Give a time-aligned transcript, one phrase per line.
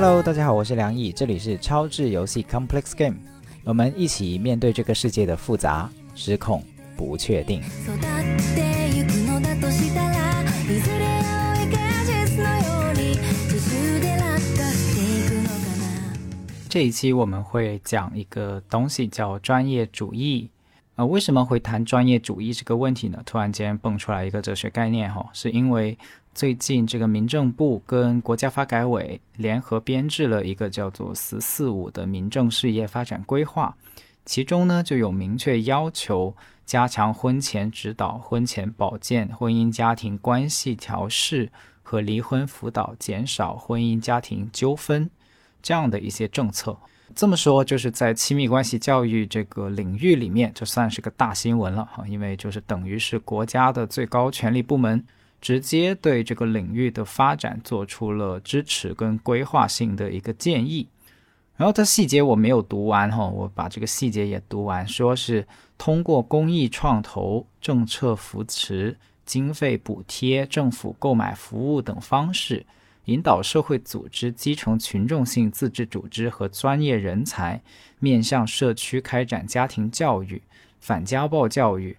[0.00, 3.16] Hello，大家好，我是梁毅，这里是超智游戏 Complex Game，
[3.64, 6.62] 我们一起面对这个世界的复杂、失控、
[6.96, 7.60] 不确定。
[7.60, 8.00] 育っ
[8.54, 13.16] てゆくのだとしたらいずれ青い果実のように
[13.48, 15.88] 途中で落下していくのかな
[16.68, 20.50] 这一期我们会讲一个东西叫专业主义。
[20.96, 23.22] 呃，为什么会谈专业主义这个问题呢？
[23.26, 25.98] 突然间蹦出来一个哲学概念哈，是因为
[26.33, 33.75] 最近这个民政部跟国家发改委联合编制了一个叫做“十四五”的民政事业发展规划，
[34.25, 36.33] 其中呢就有明确要求
[36.65, 41.51] 加强婚前指导、婚前保健、婚姻家庭关系调试
[41.83, 45.09] 和离婚辅导，减少婚姻家庭纠纷
[45.61, 46.77] 这样的一些政策。
[47.13, 55.03] 这么说，就是在亲密关系教育这个领域里面，就算是个大新闻了哈，因为就是等于是国家的最高权力部门
[55.41, 60.87] 直接对这个领域的发展做出了支持跟规划性的一个建议。
[61.57, 65.45] 然后它细节我没有读完哈，我把这个细节也读完，说是
[65.77, 72.65] 通过公益创投、政策扶持、经费补贴、政府购买服务等方式。
[73.05, 77.59] 引导社会组织、基层群众性自治组织和专业人才
[77.97, 80.39] 面向社区开展家庭教育、
[80.79, 81.97] 反家暴教育、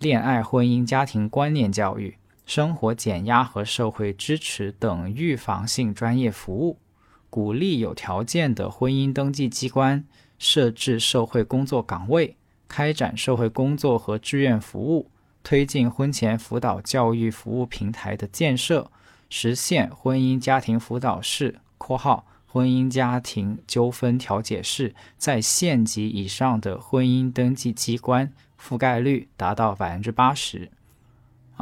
[0.00, 2.14] 恋爱、婚姻、家庭观念教育、
[2.50, 6.80] 生活减压和社会支持等预防性专业服务，
[7.30, 10.04] 鼓励有条件的婚姻登记机关
[10.36, 15.08] 设置社会工作岗位，开展社会工作和志愿服务，
[15.44, 18.90] 推进婚前辅导教育服务平台的建设。
[19.28, 30.68] 实现婚姻家庭辅导室（括号婚姻家庭纠纷调解室）在县级以上的婚姻登记机关覆盖率达到百分之八十。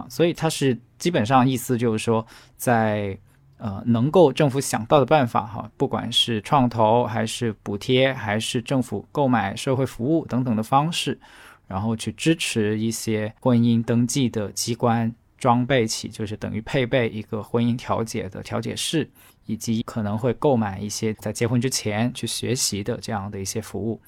[0.09, 2.27] 所以它是基本上意思就是说，
[2.57, 3.19] 在
[3.57, 11.19] 呃能够政府想到的办法哈，不管是创投还是补贴，还是政府购买社会服务等等的方式，
[11.67, 15.15] 然后去支持一些婚姻登记的机关。
[15.39, 19.09] 装备起就是等于配备一个婚姻调解的调解室，
[19.47, 24.01] 以及可能会购买一些在结婚之前去学习的这样的一些服务，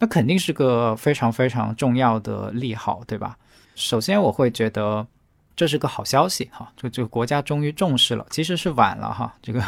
[0.00, 3.38] 那肯定是个非常非常重要的利好，对吧？
[3.78, 5.06] 首先我会觉得
[5.54, 9.60] 这是个好消息哈，就就国家终于重视了，其实是晚了哈，这个，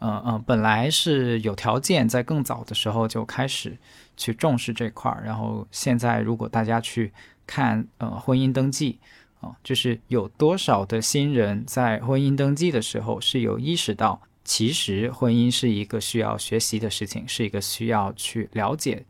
[0.00, 3.78] 嗯嗯，本来是有条件在更早的时候就开始
[4.16, 7.12] 去重视这块儿，然后现在如果大家去
[7.46, 8.98] 看呃婚姻登记。
[9.40, 19.04] 啊就是有多少的新人在婚姻登记的时候是有意识到，其实婚姻是一个需要学习的事情，是一个需要去了解，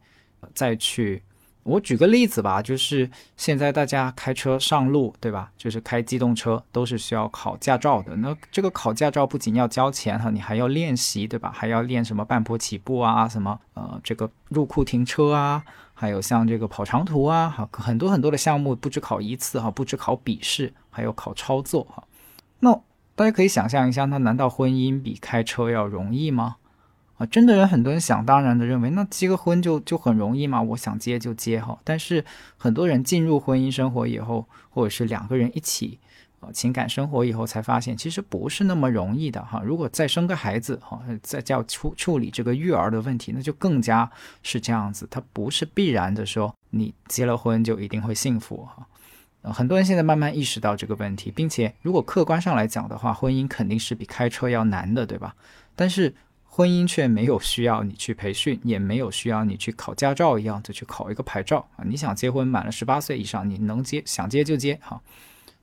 [0.53, 1.23] 再去。
[1.65, 5.51] 我举个例子吧，就是现在大家开车上路，对吧？
[5.57, 8.15] 就是开机动车都是需要考驾照的。
[8.17, 11.51] 那这个考驾照不仅要交钱哈，你还要练习，对吧？
[11.55, 15.65] 还要练什么半坡起步啊，什么呃这个入库停车啊。
[15.97, 22.03] 还有像这个跑长途啊，哈，很多很多的项目不止考一次哈，不止考笔试，还有考操作哈。
[22.59, 22.73] 那
[23.15, 26.57] 大家可以想象一下，那难道婚姻比开车要容易吗？
[27.27, 30.61] 真的人很多人想当然的认为，那结个婚就就很容易吗？
[30.61, 31.79] 我想结就结哈。
[31.85, 32.25] 但是
[32.57, 35.99] 很多人进入婚姻生活以后，或者是两个人一起
[36.41, 36.51] 啊。
[36.53, 39.63] 情感生活以后才发现，其实不是那么容易的哈。
[39.65, 44.11] 如果再生个孩子哈，再叫处处理这个育儿的问题，那就更加
[44.43, 45.07] 是这样子。
[45.11, 48.87] 它不是必然的说，你结了婚就一定会幸福哈。
[49.53, 55.37] 很多人现在慢慢意识到这个问题，并且如果客观上来讲的话，婚姻肯定是比开车要难的，对吧？
[55.77, 56.15] 但是
[56.57, 61.83] 婚姻却没有需要你去培训，也没有需要你去考驾照一样就去考一个牌照啊。
[61.85, 65.03] 你想结婚，满了十八岁以上，你能结想结就结哈。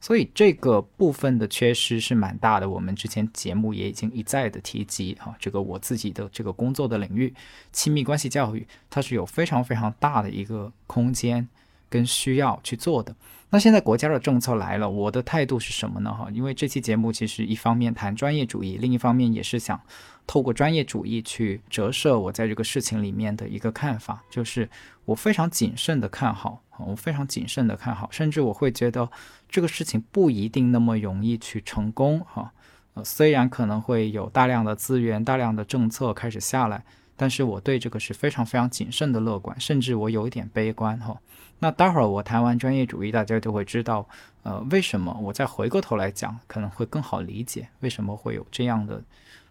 [0.01, 7.33] 所以这个部分的缺失是蛮大的，我们之前节目也已经一再的提及哈，这个我自己的这个工作的领域，
[7.71, 11.47] 亲密关系教育，它是有非常非常大的一个空间
[11.87, 13.15] 跟需要去做的。
[13.49, 16.13] 那现在国家的政策来了，我的态度是什么呢？
[16.13, 19.79] 哈，因为这期节目其实一方面谈专业主义，另一方面也是想
[20.25, 24.69] 透过专业主义去折射我在这个事情里面的一个看法，就是
[25.05, 26.61] 我非常谨慎的看好。
[26.83, 29.07] 我非常谨慎的看好，甚至我会觉得
[29.47, 32.51] 这个事情不一定那么容易去成功哈。
[32.95, 36.83] 呃，虽然可能会有大量的资源、大量的政策开始下来，
[37.15, 41.15] 但是我对这个是非常非常谨慎的乐观，甚至我有一点悲观哈。
[41.59, 44.09] 那待会儿我谈完专业主义，大家就会知道，
[44.41, 49.03] 呃，为什么我再回过头来讲，可能会更好理解为什么会有这样的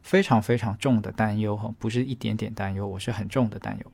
[0.02, 3.92] 非常非常重的担忧哈，不是一点点担忧，我是很重的担忧。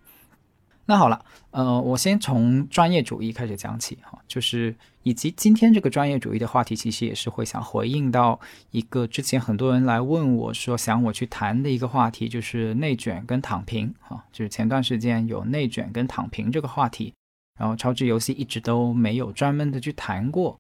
[0.88, 4.72] 那好了，呃，我先从专业主义开始讲起哈，就是
[5.02, 8.38] 以及今天这个专业主义的话题，其实也是会想回应到
[8.70, 17.12] 一个之前很多人来问我说想我去谈的一个话题，就是内卷跟躺平哈，就是前段时间有内卷跟躺平这个话题，
[17.58, 20.56] 然后超智游戏一直都没有专门的去谈过，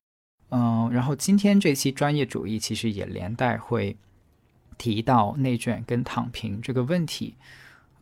[0.50, 3.96] 嗯，然后今天这期专业主义其实也连带会
[4.78, 7.34] 提到内卷跟躺平这个问题。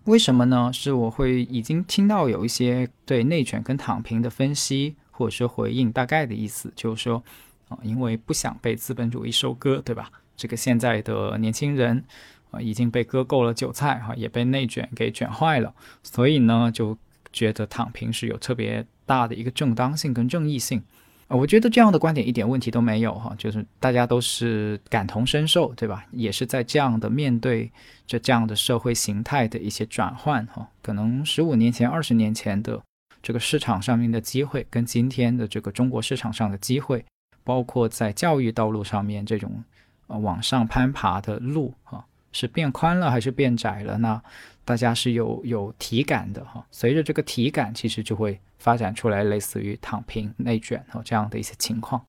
[0.04, 0.70] 为什么呢？
[0.72, 7.24] 是我会已经听到有一些对内卷跟躺平的分析，或者是回应，大概的意思就是说，
[7.68, 10.10] 啊，因为不想被资本主义收割，对吧？
[10.36, 12.04] 这个现在的年轻人
[12.50, 15.72] 啊，已经被割够了韭菜，哈，也被内卷给卷坏了，
[16.02, 16.98] 所以呢，就
[17.32, 20.82] 觉得躺平是有特别大的一个正当性跟正义性。
[21.28, 26.04] 啊，我觉得这样的观点一点问题都没有哈，就是大家都是感同身受，对吧？
[26.12, 27.70] 也是在这样的面对
[28.06, 32.78] 着这样的社会形态的一些转换哈，可能十五年前、二十年前的
[33.22, 37.02] 这个市场上面的机会，跟今天的这个中国市场上的机会，
[37.42, 39.64] 包括在教育道路上面这种
[40.08, 42.04] 呃往上攀爬的路哈，
[42.34, 44.20] 是变宽了还是变窄了呢？
[44.66, 52.04] 大家是有有体感的哈，随着这个体感，其实就会发展出来类似于躺平、内卷和这样的一些情况，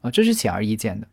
[0.00, 1.06] 啊，这是显而易见的。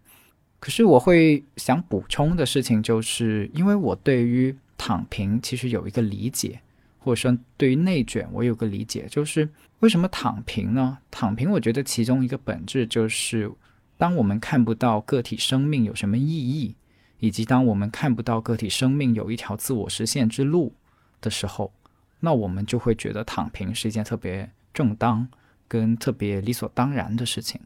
[0.59, 6.59] 可是我会想补充的事情，就是因为我对于躺平其实有一个理解，
[6.97, 9.47] 或者说对于内卷我有个理解，就是
[9.81, 10.97] 为什么躺平呢？
[11.11, 13.51] 躺平，我觉得其中一个本质就是，
[13.97, 16.75] 当我们看不到个体生命有什么意义。
[17.19, 20.73] 以及当我们看不到个体生命有一条自我实现之路
[21.21, 21.71] 的时候，
[22.19, 25.27] 那我们就会觉得躺平是一件特别正当
[25.67, 27.59] 跟特别理所当然的事情。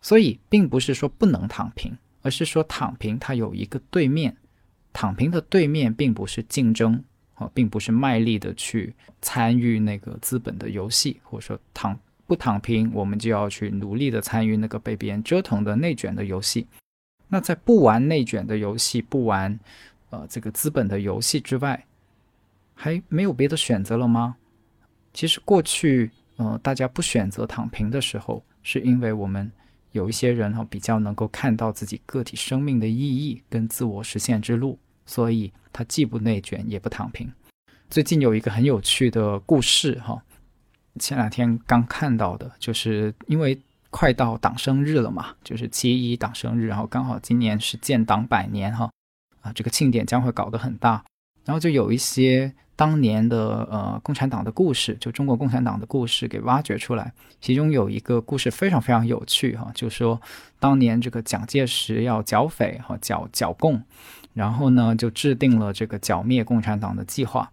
[0.00, 4.36] 所以，并不是说不能躺平，而是说躺平它有一个对面，
[4.92, 7.02] 躺平的对面并不是竞争
[7.34, 16.66] 啊，并不是卖力的去参与那个资本的游戏，或者说躺不躺平，我们就要去努力的参与那个被别人折腾的内卷的游戏。
[17.28, 19.60] 那在不玩内卷的游戏，不玩，
[20.10, 21.84] 呃，这个资本的游戏之外，
[22.74, 24.36] 还没有别的选择了吗？
[25.12, 29.52] 其实过去，呃，大家不选择躺平的时候，是因为我们
[29.92, 37.30] 有一些人哈，比较能够看到自己个体生命的意义跟自我实现之路，所以他既不内卷也不躺平。
[37.90, 40.22] 最近有一个很有趣的故事哈，
[40.98, 43.60] 前两天刚看到的，就是因为。
[43.90, 48.90] 快到党生日了嘛，就是七一党生日，然后刚好今年是建党百年哈，
[49.40, 51.02] 啊，这个庆典将会搞得很大，
[51.44, 60.20] 然后就有一些当年的呃共产党的故事，就中国共产党的故事给挖掘出来，其中有一个故事非常非常有趣哈，就说
[60.60, 63.82] 当年这个蒋介石要剿匪哈，剿剿共，
[64.34, 67.50] 然后呢就制定了这个剿灭共产党的计划，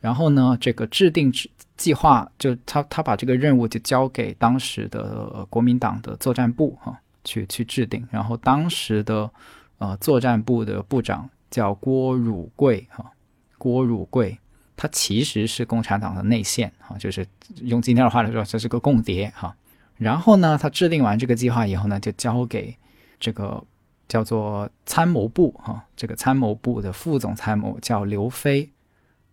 [0.00, 1.50] 然后呢这个制定制。
[1.76, 9.30] 计划就他他把这个任务就交给当时的国民党的作战部哈去去制定，然后当时的
[9.78, 13.12] 呃作战部的部长叫郭汝贵哈，
[13.58, 14.38] 郭汝贵
[14.76, 17.26] 他其实是共产党的内线哈，就是
[17.62, 19.54] 用今天的话来说，这是个共谍哈。
[19.96, 22.76] 然后呢，他制定完这个计划以后呢，就交给
[23.18, 23.62] 这个
[24.08, 28.70] 叫做参谋部哈，这个参谋部的副总参谋叫刘飞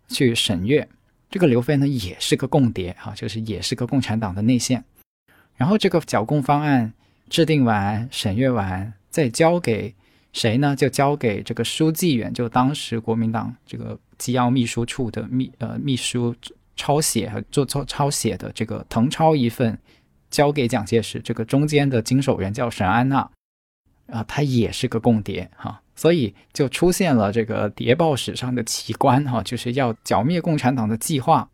[0.08, 0.88] 去审阅。
[1.30, 4.84] 这个刘飞呢也是个共谍哈，就是也是个共产党的内线。
[5.56, 6.92] 然后这个剿共方案
[7.28, 9.94] 制定完、审阅完，再交给
[10.32, 10.74] 谁呢？
[10.74, 16.34] 就交给这个书记员，就当时国民党这个机要秘书处的秘呃秘书
[16.76, 19.78] 抄写和做抄抄写的这个誊抄一份，
[20.30, 21.20] 交给蒋介石。
[21.20, 23.30] 这个中间的经手人叫沈安娜，
[24.08, 25.80] 啊，他也是个共谍哈。
[25.96, 31.48] 所以就出现了这个谍报史上的奇观哈，就是要剿灭共产党的计划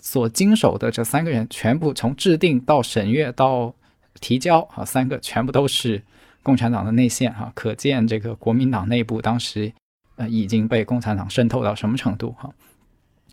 [0.00, 3.74] 所经手的这三个人，全部从制定到审阅到
[4.20, 6.02] 提交啊，三个全部都是
[6.42, 9.72] 共产党的内线哈，可见这个国民党内部当时
[10.16, 12.50] 呃已经被共产党渗透到什么程度哈。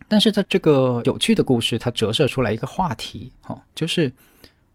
[0.08, 4.12] 但是在这个有趣的故事，它折射出来一个话题哈，就是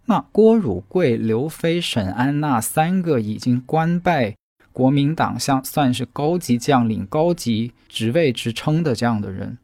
[0.06, 4.36] 那郭汝瑰、刘飞、沈安娜三个已经官拜。
[4.76, 9.58] 国民党像算是高级将领、高级职位职称的这样的人，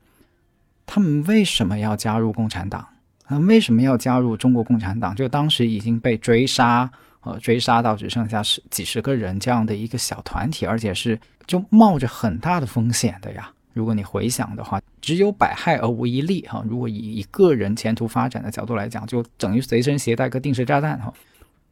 [0.85, 2.87] 他们为什么要加入共产党？
[3.25, 5.13] 啊，为什么要加入中国共产党？
[5.13, 6.89] 就当时已经被追杀，
[7.23, 13.51] 呃，追杀到只剩下十几十个人这样的一个小团体，而且是就冒着很大的风险的呀。
[13.73, 16.63] 如果你回想的话，只有百害而无一利哈。
[16.65, 21.13] 如果以以个人前途发展的角度来讲，就等于随身携带个定时炸弹哈。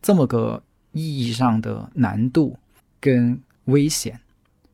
[0.02, 2.58] 这么个意义上的难度。
[3.00, 4.20] 跟危险，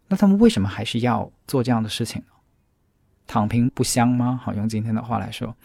[0.08, 2.28] 那他们为什么还是要做这样的事情呢？
[3.28, 4.40] 躺平不香吗？
[4.44, 5.56] 好，用今天的话来说，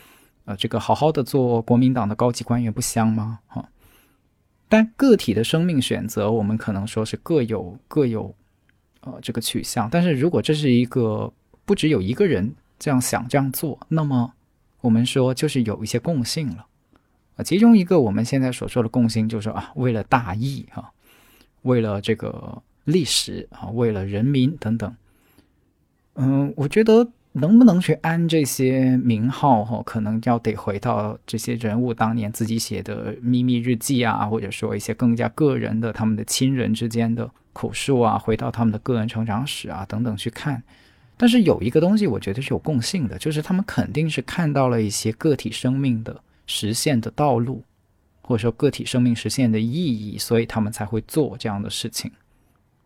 [0.46, 3.38] 呃，这个好好的做国民党的高级官员不香吗？
[3.46, 3.68] 哈，
[4.68, 8.34] 但个体的生命选择，我们可能说是各有各有，
[9.02, 9.88] 呃，这个取向。
[9.90, 11.30] 但是如果这是一个
[11.64, 14.32] 不只有一个人这样想这样做，那么
[14.80, 16.66] 我们说就是有一些共性了。
[17.36, 20.90] 啊，其中一个我们现在所说的共性就是说啊，为了大义哈，
[21.62, 24.94] 为了这个历史啊，为了人民等等。
[26.14, 27.08] 嗯，我觉得。
[27.32, 29.80] 能不能去安这些名号哈？
[29.86, 40.60] 可能要得回到这些人物当年自己写的秘密日记啊，或者说一些更加个人的他们的亲人之间的口述啊，回到他们的个人成长史啊等等去看。
[41.16, 47.62] 但是有一个东西，我觉得是有共性的，就是他们肯定是看到了一些个体生命的实现的道路，
[48.30, 52.08] 或者说个体生命实现的意义，所以他们才会做这样的事情。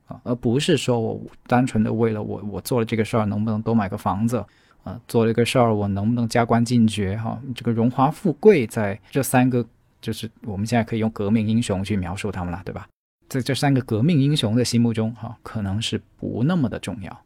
[0.06, 4.42] 啊，而不是说我单纯的为了我我做了这个事儿能不能多买个房子
[4.84, 7.38] 啊，做了一个事儿我能不能加官进爵哈？
[7.54, 9.62] 这个荣华富贵在这三个
[10.00, 12.88] 就是我们现在可以用革命英雄去描述他们了，对吧？
[13.28, 17.20] 在这三个革命英雄的心目中哈，可能是不那么的重要。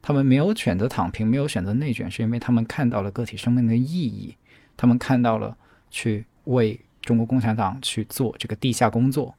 [0.00, 4.36] 他们没有选择躺平，没有选择内卷，是因为他们看到了个体生命的意义，
[4.76, 5.56] 他们看到了
[5.90, 9.34] 去为中国共产党去做这个地下工作。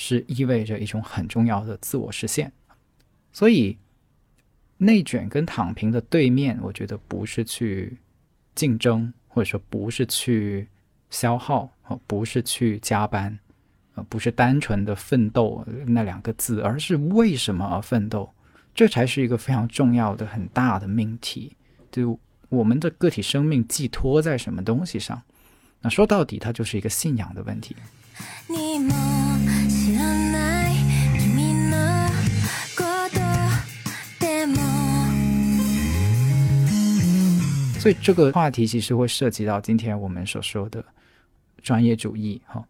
[0.00, 2.52] 是意味着一种很重要的自我实现，
[3.32, 3.76] 所以
[4.76, 7.98] 内卷跟躺平的对面，我觉得不是去
[8.54, 10.68] 竞争，或者说不是去
[11.10, 11.68] 消耗，
[12.06, 13.36] 不是去加班，
[13.96, 18.32] 呃，不是单纯的奋斗那两个字，而是为什么而奋斗，
[18.72, 21.56] 这才是一个非常重要的、很大的命题。
[21.90, 22.16] 就
[22.50, 25.20] 我们的个体生命寄托在什么东西上？
[25.80, 27.76] 那说到底，它就是一个信仰的问题。
[37.78, 40.84] 所以这个话题其实会涉及到今天我们所说的
[41.62, 42.62] 专业主义哈。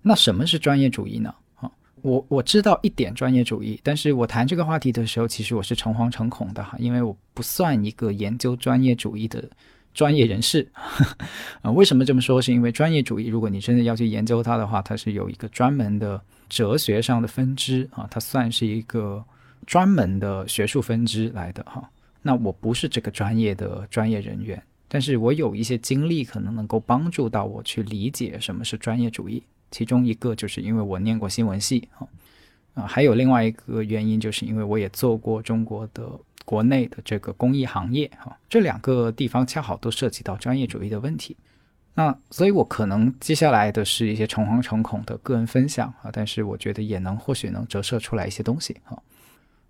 [0.00, 1.32] 那什么是专业主义呢？
[1.54, 9.48] 哈，我我知道一点专业主义，但是我谈这个话题的时候，其实我是诚惶诚恐的哈，因为我不算一个研究专业主义的
[9.94, 10.68] 专业人士
[11.62, 11.70] 啊。
[11.72, 12.42] 为什么这么说？
[12.42, 19.24] 是因为专业主义，如果你真的要去研究它的话，它是有一个专门的哲学上的分支啊，它算是一个
[19.64, 21.88] 专门的学术分支来的哈。
[22.20, 29.42] 那我不是这个专业的专业人员，但是我有一些经历，可能能够帮助到我去理解什么是专业主义。
[29.70, 32.06] 其中一个就是因为我念过新闻系，啊，
[32.74, 36.08] 啊，还有另外一个原因，就是因为我也做过中国的
[36.44, 41.36] 国内的这个公益行业，哈，这两个地方恰好都涉及到专业主义的问题。
[41.94, 49.00] 那所以，我可能接下来的是一些诚惶诚恐的个人分享啊，但是我觉得也能或许能折射出来一些东西，哈。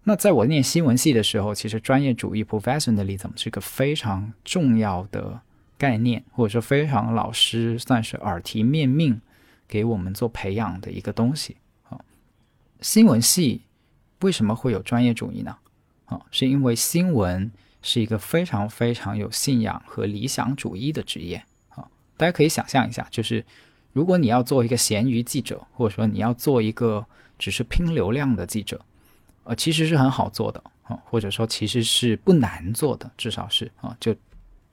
[0.04, 5.38] 那在我念新闻系的时候，其实专业主义 （professionalism） 是一个非常重要的
[5.76, 9.20] 概念，或者说非常老师算是耳提面命
[9.68, 11.56] 给我们做培养的一个东西。
[12.84, 13.62] 新闻系
[14.20, 15.56] 为什么会有专业主义呢？
[16.04, 17.50] 啊，是因为新闻
[17.80, 21.42] 是一个非常非常有信仰和理想主义的职业。
[21.70, 21.88] 啊，
[22.18, 23.42] 大家可以想象一下，就是
[23.94, 27.02] 如果你要做一个闲鱼记者，或者说你要做一个
[27.38, 28.78] 只是拼流量的记者。
[29.44, 34.14] 呃，其实是很好做的啊，或者说其实是不难做的，至少是啊，就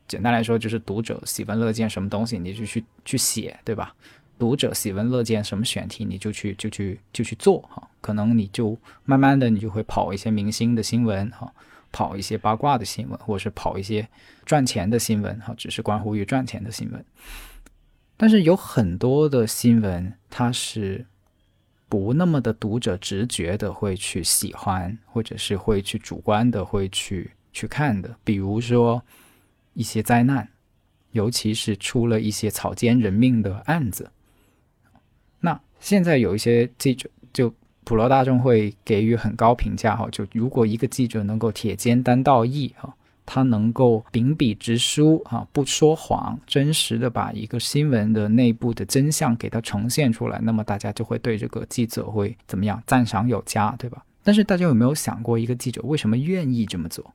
[0.09, 3.95] 简单来说，就是读者喜闻乐见什么东西，你就去去写，对吧？
[4.41, 7.87] 读者喜闻乐见什么选题，你就去就去就去做哈。
[8.01, 11.53] 可能你就慢慢的，你就会跑一些明星的新闻哈，
[11.91, 14.09] 跑一些八卦的新闻，或者是跑一些
[14.43, 17.05] 赚钱的新闻哈，只是关乎于赚钱的新闻。
[18.17, 21.05] 但是有很多的新闻，它是。
[21.91, 29.03] 不那么的读者直觉的会去喜欢，或者是会去主观的会去去看的，比如说
[29.73, 30.47] 一些灾难，
[31.11, 34.09] 尤其是出了一些草菅人命的案子。
[35.81, 42.95] 现在有一些记者，就普罗大众会给予很高评价哈，就如果一个记者能够铁肩担道义哈。
[43.23, 54.03] 他能够秉笔直书啊，不说谎，真实的把一个新闻的内部的真相给它呈现出来，那么大家就会对这个记者会怎么样赞赏有加，对吧？
[54.21, 57.13] 但是大家有没有想过，一个记者为什么愿意这么做？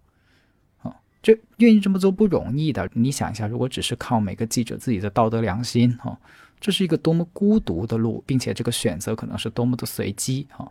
[0.78, 2.88] 啊，这愿意这么做不容易的。
[2.94, 6.18] 你想一下，如果只是靠每个记者自己的道德良心，哈，
[6.60, 10.66] 这是一个多么孤独的路，并且这个选择可能是多么的随机，啊。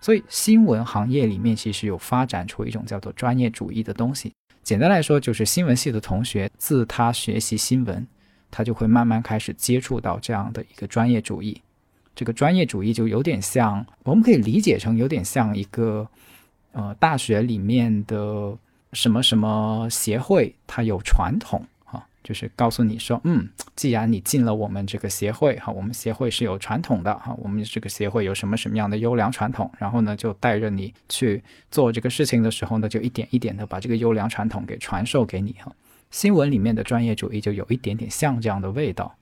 [0.00, 4.32] 所以新闻行业里面其实有发展出一种叫做专业主义的东西。
[4.62, 8.06] 简单来说，就是新闻系的同学自他学习新闻，
[8.50, 11.60] 他就会慢慢开始接触到这样的一个专业主义。
[12.14, 16.08] 这个专业主义就有点像，我们可以理解成有点像一个，
[16.72, 18.56] 呃，大学里面的
[18.92, 21.64] 什么什么协会，它有传统，
[22.26, 31.40] 就是告诉你说，嗯，既然你进了我们这个协会哈，我们协会是有传统的哈，我们这个协会有什么什么样的优良传统，然后呢，就带着你去
[31.70, 35.72] 做这个事情的时候呢，就一点一点的把这个优良传统给传授给你哈。
[36.10, 39.14] 新闻里面的专业主义就有一点点像这样的味道，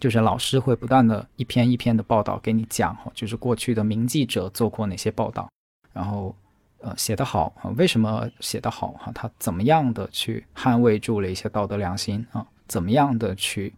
[0.00, 5.50] 就是老师会不断的一篇一篇的报道给你讲哈，就是过去的名记者做过哪些报道，
[5.92, 6.34] 然后。
[6.82, 7.70] 呃，写得好啊？
[7.76, 9.12] 为什么写得好哈？
[9.14, 12.44] 他怎么样的去捍卫住了一些道德良心啊？
[12.66, 13.72] 怎么样的去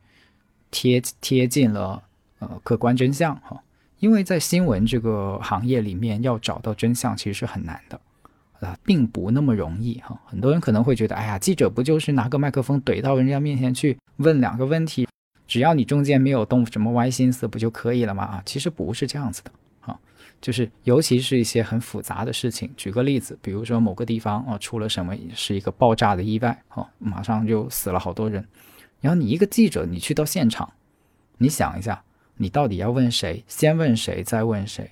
[0.71, 2.03] 贴贴近了
[2.39, 3.61] 呃客观真相哈？
[3.99, 8.01] 因为在新闻这个行业里面，要找到真相其实是很难的
[8.61, 10.19] 啊，并不那么容易哈。
[10.25, 15.07] 很多人可能会觉得，哎呀，记者不就是拿个麦克风怼到人家面前去问两个问题，
[15.47, 18.25] 只要你中间没有动什么歪心思，不就可以了吗？
[18.25, 19.51] 啊，其实不是这样子的。
[20.45, 22.71] 就是，尤其是一些很复杂的事情。
[22.77, 28.47] 举个例子，比如说某个地方哦出了什么，是一个爆炸的意外哦，马上就死了好多人。
[29.01, 30.71] 然后你一个记者，你去到现场，
[31.39, 32.05] 你想一下，
[32.37, 33.43] 你到底要问谁？
[33.49, 34.91] 先问谁，再问谁？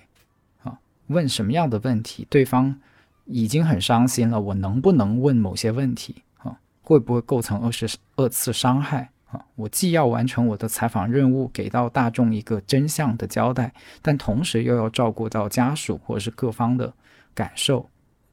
[0.63, 0.79] 啊，
[1.09, 2.27] 问什么样的问题？
[2.31, 2.81] 对方
[3.27, 6.23] 已经很伤心了，我能不能问某些问题？
[6.39, 9.12] 啊，会不会构成二次二次伤害？
[9.33, 13.73] 啊，我既要完成我的采访任务，给到大众一个真相的交代，
[14.03, 16.93] 但同时又要照顾到家属或者是各方的
[17.35, 17.89] 感受，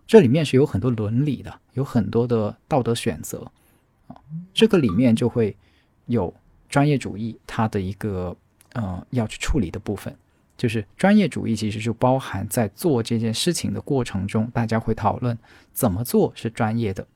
[0.05, 3.49] 这里面是有很多伦理的，有很多的道德选择，
[4.53, 5.55] 这个里面就会
[6.07, 6.33] 有
[6.67, 8.35] 专业主义它的一个
[8.73, 10.13] 呃要去处理的部分，
[10.57, 15.37] 就是专业主义其实就包含在做这件事情的过程中，大家会讨论
[15.71, 17.07] 怎么做是专业的。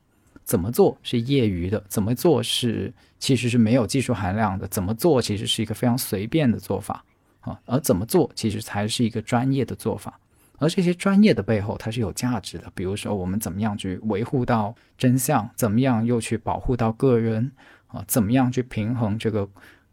[0.44, 7.04] 怎么做是业余的，怎么做是其实是没有技术含量的，怎么做其实是一个非常随便的做法
[7.40, 10.20] 啊，而怎么做其实才是一个专业的做法，
[10.58, 17.50] 而这些专业的背后它是有价值的，比如说我们怎么样去维护到真相，怎么样又去保护到个人
[17.88, 19.48] 啊，怎么样去平衡这个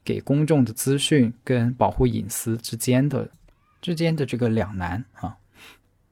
[0.04, 3.30] 给公众的资讯跟保护隐私之间的
[3.80, 5.36] 之间的这个两难啊，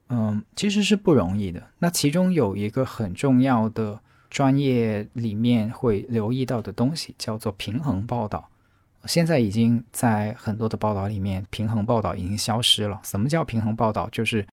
[0.07, 1.61] 嗯，其实是不容易的。
[1.79, 3.99] 那其中有一个很重要的。
[4.29, 8.47] 专业里面会留意到的东西叫做平衡报道，
[9.05, 12.99] 现在已经在很多的报道里面，平衡报道已经消失了。
[13.03, 14.07] 什么叫平衡报道？
[14.11, 14.45] 就是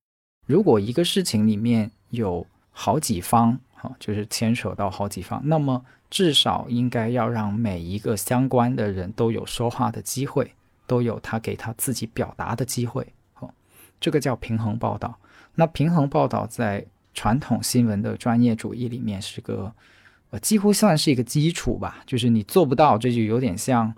[0.46, 10.54] 如果一个事情里面有好几方，哈，就是牵扯到好几方，那么至少应该要让每一个相关的人都有说话的机会，
[10.86, 13.06] 都有他给他自己表达的机会，
[13.40, 13.50] 哦，
[14.00, 15.18] 这个叫平衡报道。
[15.54, 16.86] 那平衡报道在。
[17.16, 19.72] 传统新闻的专业主义里面是个，
[20.28, 22.04] 呃，几乎算是一个基础吧。
[22.06, 23.92] 就是你做不到，这就有点像，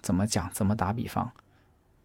[0.00, 0.50] 怎么讲？
[0.54, 1.30] 怎么打比方？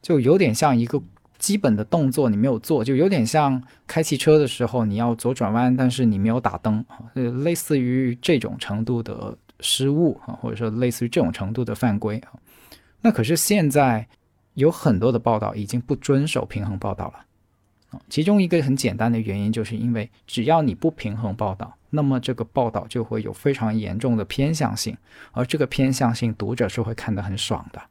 [0.01, 1.01] 就有点像一个
[1.39, 12.33] 基本的动作你没有做，就有点像开汽车的时候你要左转弯，但是你没有打灯，呃，类似于这种程度的失误啊，或者说类似于这种程度的犯规啊。
[12.99, 14.05] 那可是现在
[14.55, 17.26] 有很多的报道已经不遵守平衡报道了。
[18.09, 24.95] 其中一个很简单的原因，就是因为只要你不平衡报道，那么这个报道就会有非常严重的偏向性，
[25.31, 27.81] 而这个偏向性，读者是会看得很爽的。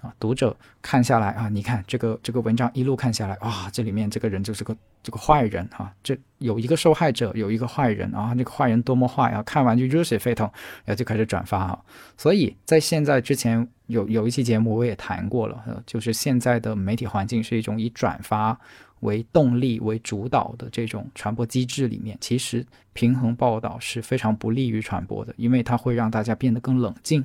[0.00, 10.48] 啊，读者看下来啊，你看这个这个文章一路看下来，哇，这里面这个人就是个这个坏人啊，这有一个受害者，有一个坏人啊，那个坏人多么坏啊，看完就热血沸腾，
[10.84, 11.78] 然后就开始转发啊。
[12.16, 18.56] 所以在现在之前有有一期节目我也谈过了，就是现在的媒体环境是一种以转发。
[19.00, 27.24] 为动力为主导的这种传播机制里面，其实平衡报道是非常不利于传播的，因为它会让大家变得更冷静，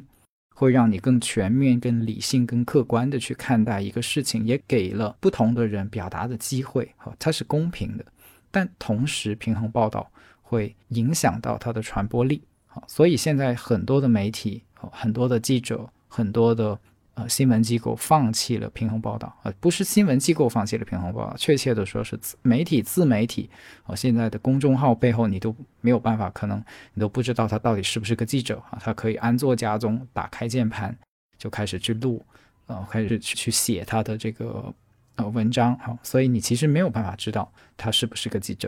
[0.53, 6.89] 会让你更全面、更理性、更客观的去看待一个事情，也给了不同的人表达的机会。
[6.97, 8.05] 哈，它是公平的，
[8.51, 10.09] 但同时平衡报道
[10.41, 12.43] 会影响到它的传播力。
[12.67, 16.79] 好，所以现在很多的媒体、很多的记者、很多的。
[17.15, 23.47] 呃，新闻机构放弃了平衡报道，呃，不是新闻机构放弃了平衡报道，确切的说是媒体自媒体，
[23.83, 26.57] 啊，现在的公众号背后你都没有办法，可能
[26.95, 30.97] 你都不知道他到底是不是个记者啊，他可以安坐家中，打开键盘
[31.37, 32.25] 就开始去录，
[32.65, 34.73] 呃，开始去去写他的这个
[35.17, 38.67] 呃文章，好，所以你其实没有办法知道他是不是个记者，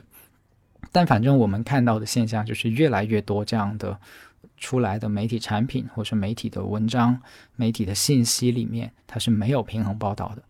[0.91, 3.99] 但反正我们看到的现象就是越来越多这样的。
[4.58, 7.21] 出来的媒体产品，或是媒体的文章、
[7.55, 10.43] 媒体的信息里面，它是没有平衡报道的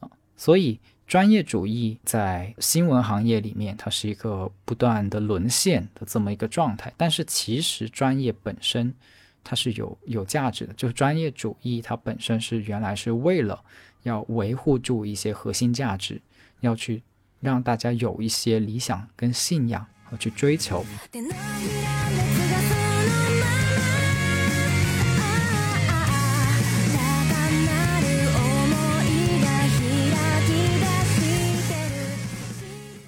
[0.00, 0.10] 啊。
[0.36, 6.92] 所以，专业主义在新闻行业里面，它是一个不断的沦陷的这么一个状态。
[6.96, 8.94] 但是，其实专业本身
[9.42, 13.62] 它是有有价值的，就是专业主义它本身是原来是为了
[14.04, 16.20] 要维护住一些核心价值，
[16.60, 17.02] 要去
[17.40, 20.84] 让大家有一些理想跟信仰和去追求。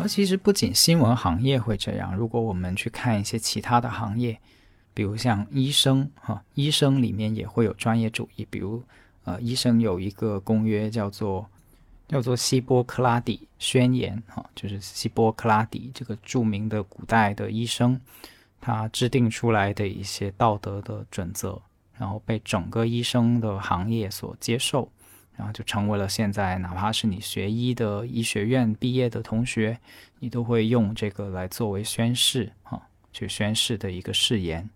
[0.03, 4.39] 而其实不仅新闻行业会这样，如果我们去看一些其他的行业，
[4.93, 8.83] 比如像医生哈，医生里面也会有专业主义，比如
[9.25, 11.47] 呃，医生有一个公约叫做
[12.09, 17.99] 叫做希波克拉底宣言哈，就是希波克拉底这个著名的古代的医生，
[18.61, 21.63] 他制定出来的一些道德的准则，
[21.97, 24.91] 然后被整个医生的行业所接受。
[25.37, 29.79] 然后就成为了现在，哪怕是你学医的医学院毕业的同学，
[30.21, 32.81] 你都会用这个来作为宣誓啊，
[33.13, 34.69] 去宣誓的一个誓言。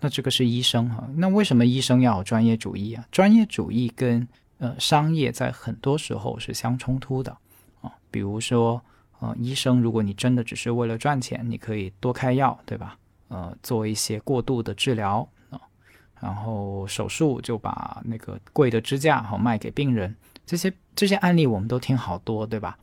[0.00, 3.04] 那这个是医生哈，那为什么医生要有专业主义啊？
[3.10, 4.26] 专业主义跟
[4.58, 7.36] 呃商业在很多时候是相冲突的
[7.80, 7.92] 啊。
[8.10, 8.80] 比如说
[9.18, 12.98] 呃，医生如果你真的只是为了赚钱，你可以多开药，对吧？
[13.28, 15.26] 呃，做一些过度的治疗。
[16.20, 22.78] 然后手术就把那个贵的支架好卖给病人，这些这些案例我们都听好多，对吧？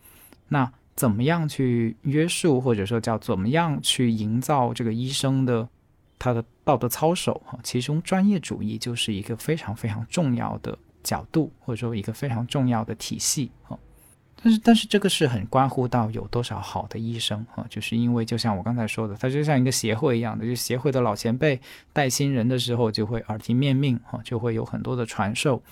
[0.47, 5.67] 那怎么样去约束，或者说叫怎么样去营造这个医生的
[6.19, 7.41] 他的道德操守？
[7.45, 13.77] 哈，其中专业主义就是一个非常非常重要的角度，或者说一个非常重要的体系，哈。
[14.43, 21.57] 但是，但是这个是很关乎到有多少好的医生啊，就是因为就像我刚才说的，他就像一个协会一样的，就协会的老前辈
[21.93, 25.63] 带新人的时候就会耳提面命啊，就会有很多的传授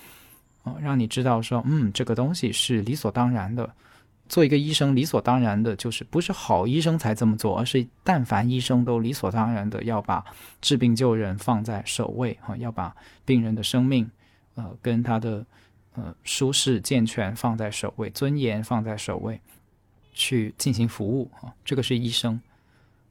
[0.62, 3.70] 啊，让你知道说，嗯，这个东西是理所当然的。
[4.26, 10.24] 做一个医生理所当然的就是不是好医生才这么做，而是但凡医生都理所当然的要把
[10.62, 14.10] 治病救人放在首位啊，要把病人的生命
[14.54, 15.44] 呃跟他的。
[15.94, 19.38] 呃，舒适健全放在首位，尊严放在首位，
[20.14, 22.40] 去进行服务啊，这个是医生。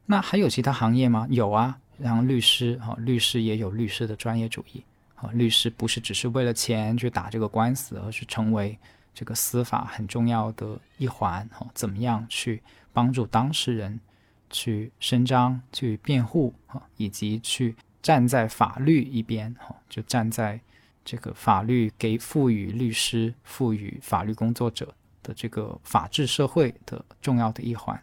[0.04, 1.24] 那还有其他行业吗？
[1.30, 4.82] 有啊，然后律师哈，律师也有律师的专业主义
[5.14, 8.76] 啊，律师不是只是为了钱去打这个官司，而是成为
[9.14, 11.64] 这个司法很重要的一环哈。
[11.74, 12.60] 怎么样去
[12.92, 14.00] 帮助当事人
[14.50, 20.60] 去伸张、去辩护啊，以及去站在法律一边哈，就站在。
[21.04, 28.00] 这个法律给赋予律师、赋予法律工作者的这个法治社会的重要的一环，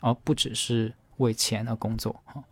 [0.00, 2.42] 而不只是为钱而工作哈。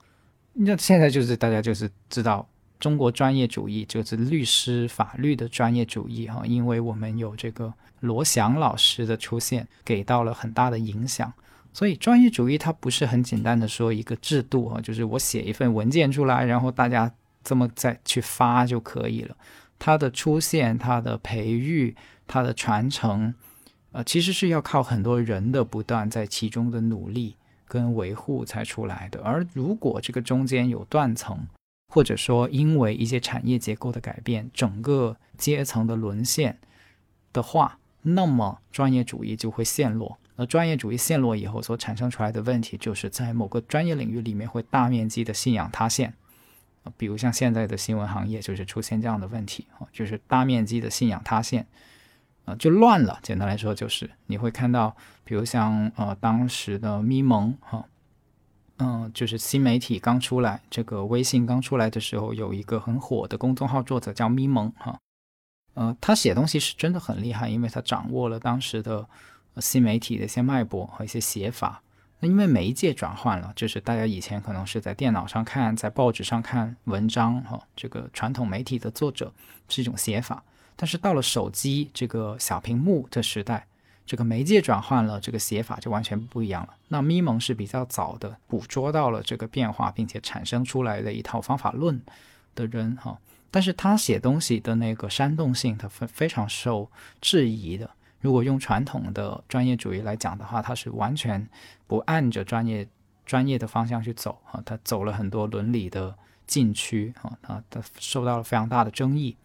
[0.53, 11.33] 那现在就是大家就是知道中国专业主义就是律师法律的专业主义哈，因为我们有这个罗翔老师的出现，给到了很大的影响。
[11.73, 19.37] 所以专业主义它不是很简单的说一个制度啊，就是我写一份文件出来，然后大家这么再去发就可以了。
[19.85, 21.95] 它的出现、它的培育、
[22.27, 23.35] 它的传承，
[23.93, 29.21] 呃，其实是要靠很多人的不断在其中的努力跟维护才出来的。
[29.23, 31.47] 而如果这个中间有断层，
[31.93, 36.59] 或者说因为一些产业结构的改变，整个阶层的沦陷
[37.31, 40.19] 的话，那么专业主义就会陷落。
[40.37, 46.15] 而专业主义陷落以后所产生出来的问题，就是在某个专业领域里面会大面积的信仰塌陷。
[46.97, 51.67] 比如像现在的新闻行业，就是出现这样的问题啊，就是大面积的信仰塌陷，
[52.45, 53.19] 啊，就乱了。
[53.23, 54.95] 简单来说，就是你会看到，
[55.25, 57.87] 比如像呃当时的咪蒙哈，
[58.79, 64.99] 嗯，就是新媒体刚出来，这个微信刚出来的时候，有一个很火的公众号作者叫咪蒙哈，
[65.75, 69.09] 呃，他写东西是真的很厉害，因为他掌握了当时的
[69.57, 71.81] 新媒体的一些脉搏和一些写法。
[72.21, 79.33] 那因为媒介转换了，就是大家以前可能是在电脑上看，在报纸上看文章，哈，这个传统媒体的作者
[79.69, 80.43] 是一种写法，
[80.77, 83.67] 但是到了手机这个小屏幕的时代，
[84.07, 86.75] 这个媒介转换了，这个写法就完全不一样了。
[86.89, 92.01] 那咪蒙是比较早的捕捉到了这个变化，并且产生出来的一套方法论
[92.55, 93.19] 的人，哈，
[93.51, 97.91] 但是他写东西的那个煽动性，他非非常受质疑的。
[98.25, 101.47] 如果用传统的专业主义来讲的话，他是完全
[101.87, 102.89] 不按着专业
[103.27, 109.37] 专业的方向去走啊，他走了很多伦理的禁区啊，他他受到了非常大的争议。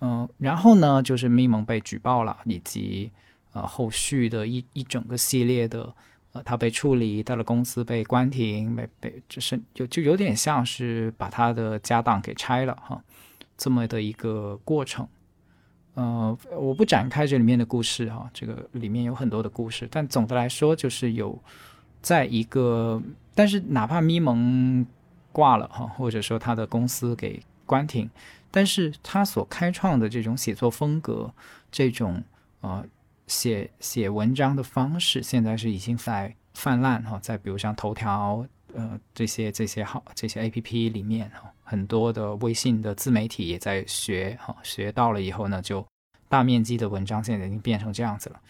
[0.00, 3.10] 嗯，然后呢，就是咪蒙被举报了，以及
[3.52, 5.92] 呃后续的一一整个系列的
[6.34, 13.02] 呃，他被处理，他的公司被关停，被被就是就就有点像是把他的家当给拆了哈，
[13.56, 15.08] 这么的一个过程。
[15.94, 21.38] 呃，我不展开这里面的故事哈，这个里面有很多的故事，但总的来说就是有，
[22.02, 23.00] 在一个，
[23.32, 24.84] 但是哪怕咪蒙
[25.30, 28.10] 挂了哈，或者说他的公司给关停，
[28.50, 31.32] 但是他所开创的这种写作风格，
[31.70, 32.20] 这种
[32.60, 32.84] 呃
[33.28, 41.53] 写写文章的方式，现在是已经在泛滥哈，在比如像头条呃这些这些好这些 A P P 里面哈。
[41.64, 45.84] 很多的微信的自媒体也在学，哈，学到了以后呢，就
[46.28, 48.40] 大面积的文章现在已经变成这样子了。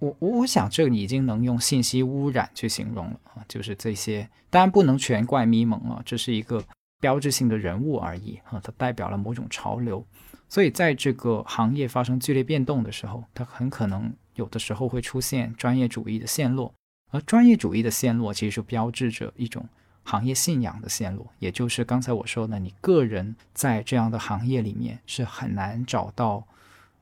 [0.00, 6.64] 我我我想这个已经能用信息污染去形容了啊，就是这些，当然不能全怪咪蒙啊，这是一个
[7.00, 10.06] 标志性的人物而已啊，它代表了某种潮流，
[10.48, 16.72] 所以在这个行业发生剧烈变动的时候，它很可能有的时候会出现专业主义的陷落，
[17.10, 19.66] 而专业主义的陷落其实就标志着一种
[20.08, 26.42] 行业信仰的线路，也就是刚才我说的，你个人在这样的行业里面是很难找到。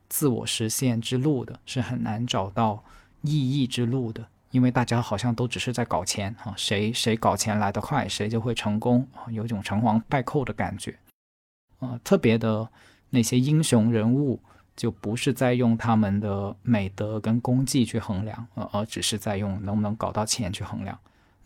[0.09, 2.83] 自我实现之路的是很难找到
[3.23, 10.97] 意义之路的，因为大家好像都只是在搞钱哈，谁谁搞钱来得快，谁就会成功啊，有一种成王败寇的感觉
[11.81, 11.99] 啊。
[12.05, 12.69] 特别的
[13.11, 14.41] 那些英雄人物，
[14.77, 20.97] 就不是在用他们的美德跟功绩去衡量，而而只是在用能不能搞到钱去衡量。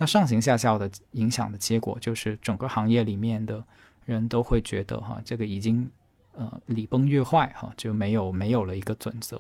[0.01, 3.63] 那上行下效的影响的结果，就是整个行业里面的
[4.05, 5.89] 人都会觉得哈，这个已经。
[6.33, 9.39] 呃，礼崩乐坏哈，就没有没有了一个准则，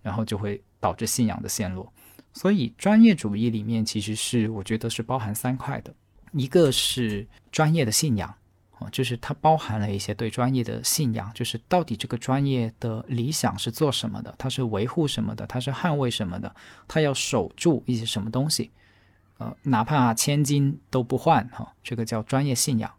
[0.00, 1.92] 然后就会导致信仰的陷落。
[2.32, 5.94] 所以专业主义里面其实是我觉得是包含三块的，
[6.32, 8.34] 一个是专业的信仰
[8.78, 16.52] 啊，就是它包含了一些对专业的信仰，就是到底这个专业的理想是做什么的，它是维护什么的，它是捍卫什么的，
[16.88, 18.70] 它要守住一些什么东西，
[19.42, 22.92] 呃，哪怕千金都不换哈，这个叫专业信仰。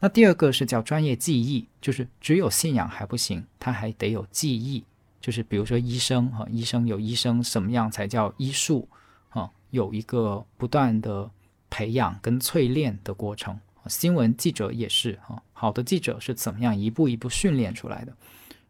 [0.00, 4.84] 那第二个是叫专业技艺，就是只有信仰还不行，他还得有技艺，
[5.20, 8.88] 就是比如说医生哈，医生有医生什么样才叫医术
[9.30, 11.30] 啊，有一个不断的
[11.68, 13.58] 培养跟淬炼的过程。
[13.86, 18.16] 新闻记者也是哈，好的记者是怎么样一步一步训练出来的，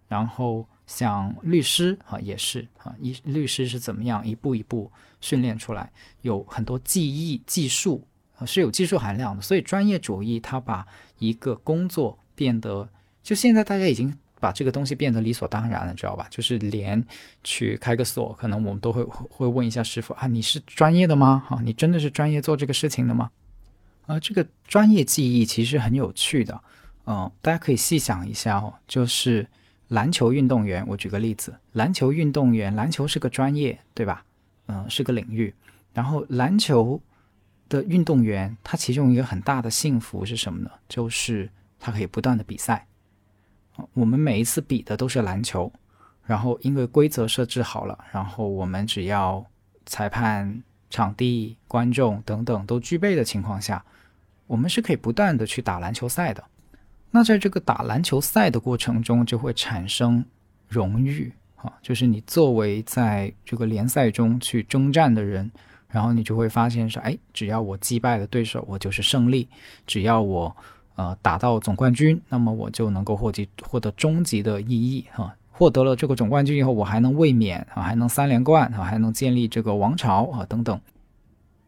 [0.09, 5.91] 然后像律师哈也是哈，一律师是怎么样一步一步训练出来，
[6.23, 8.07] 有很多技艺技术。
[8.45, 10.85] 是有技术含量的，所以专业主义它把
[11.19, 12.87] 一个工作变得，
[13.23, 16.27] 就现在大家已经把这个东西变得理所当然了，知道吧？
[16.29, 17.03] 就是连
[17.45, 21.45] 去开个锁，可能我们都会会问一下师傅啊，你是专业的吗？
[21.49, 23.31] 哈，你真的是专业做这个事情的吗？
[24.07, 26.61] 啊，这个专业技艺其实很有趣的，
[27.07, 29.49] 嗯，大家可以细想一下哦，就是
[29.95, 34.25] 篮球运动员，我举个例子，篮球运动员，篮球是个专业，对吧？
[34.67, 35.55] 嗯，是个领域，
[35.93, 37.01] 然后篮球。
[37.67, 40.71] 的运动员，他其中一个很大的幸福是什么呢？
[40.87, 42.87] 就是他可以不断的比赛。
[43.95, 45.73] 我们每一次比的都是篮球，
[46.27, 49.45] 然后因为规则设置好了，然后我们只要
[49.87, 53.83] 裁判、场地、观众等等都具备的情况下，
[54.47, 56.45] 我们是可以不断的去打篮球赛的。
[57.17, 60.25] 那在这个打篮球赛的过程中，就会产生
[60.67, 65.49] 荣誉啊，就是你作为在这个联赛中去征战的人。
[65.87, 69.47] 然后你就会发现说，哎，只要我击败了对手，我就是胜利；
[69.87, 70.57] 只要我
[70.97, 75.33] 呃打到总冠军，那么我就能够获得获得终极的意义哈。
[75.53, 80.81] 获得了这个总冠军以后，我还能卫冕啊，还能三连冠啊，还能建立这个王朝啊等等。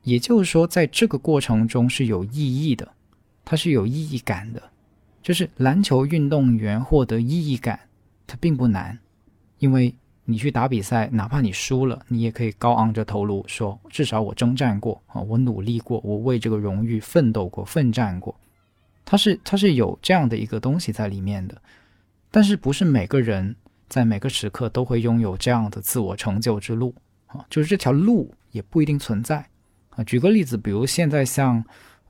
[0.02, 2.88] 也就是说，在这个过程中是有意义的，
[3.44, 4.60] 它是有意义感的。
[5.26, 7.80] 就是篮球运动员获得意义感，
[8.28, 8.96] 它并不难，
[9.58, 9.92] 因为。
[10.28, 18.34] 你去打比赛，哪怕你输了，你也可以高昂着头颅说：“至少我征战过啊，我努力过，我为这个荣誉奋斗过、奋战过。”
[19.06, 21.62] 它是它是有这样的一个东西在里面的，
[22.28, 23.54] 但是不是每个人
[23.88, 26.92] 在每个时刻都会拥有这样的自我成就之路
[27.26, 27.46] 啊？
[27.48, 29.46] 就是这条路也不一定存在
[29.90, 30.02] 啊。
[30.02, 31.64] 举个例子，比如现在像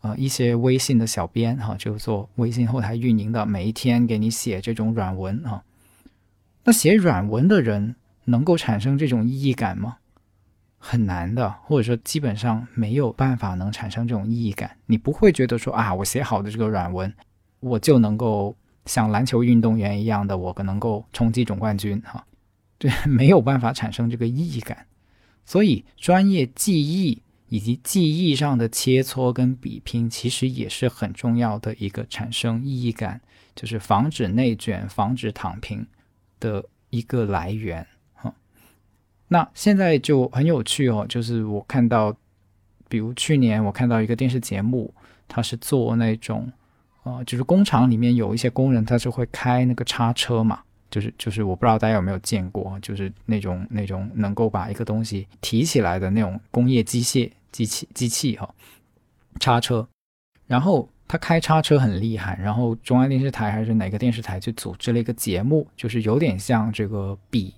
[0.07, 5.62] 呃一些微信的小编哈，就做微信后台运营的，每一天给你写这种软文啊，
[6.64, 7.97] 那写软文的人。
[8.29, 9.99] 能够产生这种意义感吗？
[10.79, 14.77] 很难的，或者说基本上没有办法能产生这种意义感。
[14.87, 17.14] 你不会觉得说啊，我写好的这个软文，
[17.61, 22.27] 我就能够像篮球运动员一样的，我能够冲击总冠军哈？
[22.79, 24.87] 对，没有办法产生这个意义感。
[25.45, 27.23] 所以，专业技艺
[27.57, 33.19] 以及技艺上的切磋跟比拼，其实也是很重要的一个产生意义感，
[33.55, 35.87] 就是防止内卷、防止躺平
[36.38, 37.87] 的一个来源。
[39.29, 42.14] 那现在就很有趣哦，就是我看到，
[42.90, 44.92] 比如去年我看到一个电视节目，
[45.27, 46.53] 他是做那种，
[47.05, 58.55] 呃，就是工厂里面有一些工人，他是会开那个叉车嘛，就是就是我不知道大家有没有见过，就是那种那种能够把一个东西提起来的那种工业机械机器机器哈，
[59.40, 59.88] 叉车，
[60.47, 67.55] 然后他开叉车很厉害，然后中央电视台还是哪个电视台就组织了一个节目，就是有点像这个比。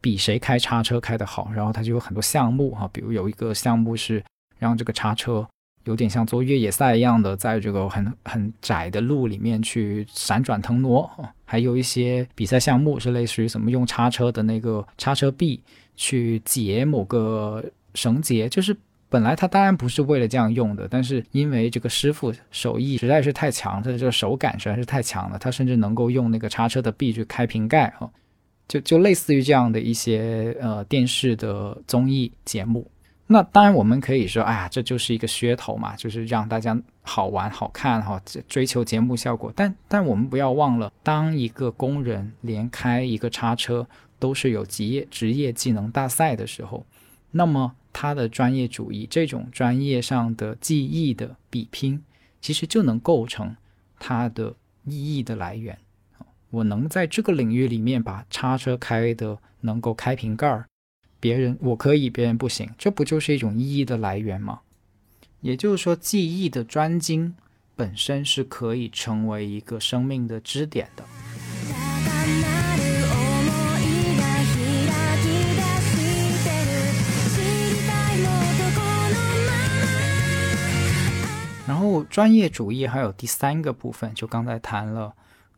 [0.00, 4.22] 比谁开叉车开得好，然后他就有很多项目哈，比如有一个项目是
[4.56, 5.44] 让这个叉车
[5.82, 11.10] 有点像做越野赛一样的，在这个很很窄的路里面去闪转腾挪，
[11.44, 15.60] 还有一些比赛项目是类似于什么用叉车的那个叉车臂
[15.96, 18.74] 去解某个绳结，就是
[19.08, 28.10] 本来它当然不是为了这样用的，但是因为这个师傅手艺实在是太强，他的这个手感实在是太强了，他甚至能够用那个叉车的臂去开瓶盖哈，
[28.68, 32.90] 就就类似于这样的一些呃电视的综艺节目。
[33.30, 38.18] 那当然我们可以说，哎呀，这就是一个噱头嘛，就是让大家好玩好看哈，
[38.48, 39.52] 追求节目效果。
[39.54, 43.86] 但但我们不要忘了，当一个工人连开一个叉车
[44.18, 46.86] 都是有职业职业技能大赛的时候，
[47.30, 52.00] 那么他的专业主义这种专业上的技艺的比拼，
[52.40, 53.56] 其实就能构成
[53.98, 55.76] 它的意义的来源。
[56.50, 60.64] 我能在这个领域里面把叉车开的能够开瓶盖儿。
[61.18, 64.60] 别人我可以，别人不行，这不就是一种意义的来源吗？
[65.40, 67.34] 也就是说，技艺的专精
[67.74, 71.04] 本身是可以成为一个生命的支点的。
[81.68, 85.14] 然后，专业主义还有第三个部分，就刚才谈了，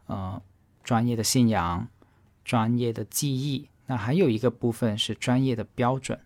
[0.07, 0.43] 呃，
[0.83, 1.87] 专业的信仰、
[2.45, 3.69] 专业的技艺。
[3.87, 6.19] 那还有一个部分是专业的标准，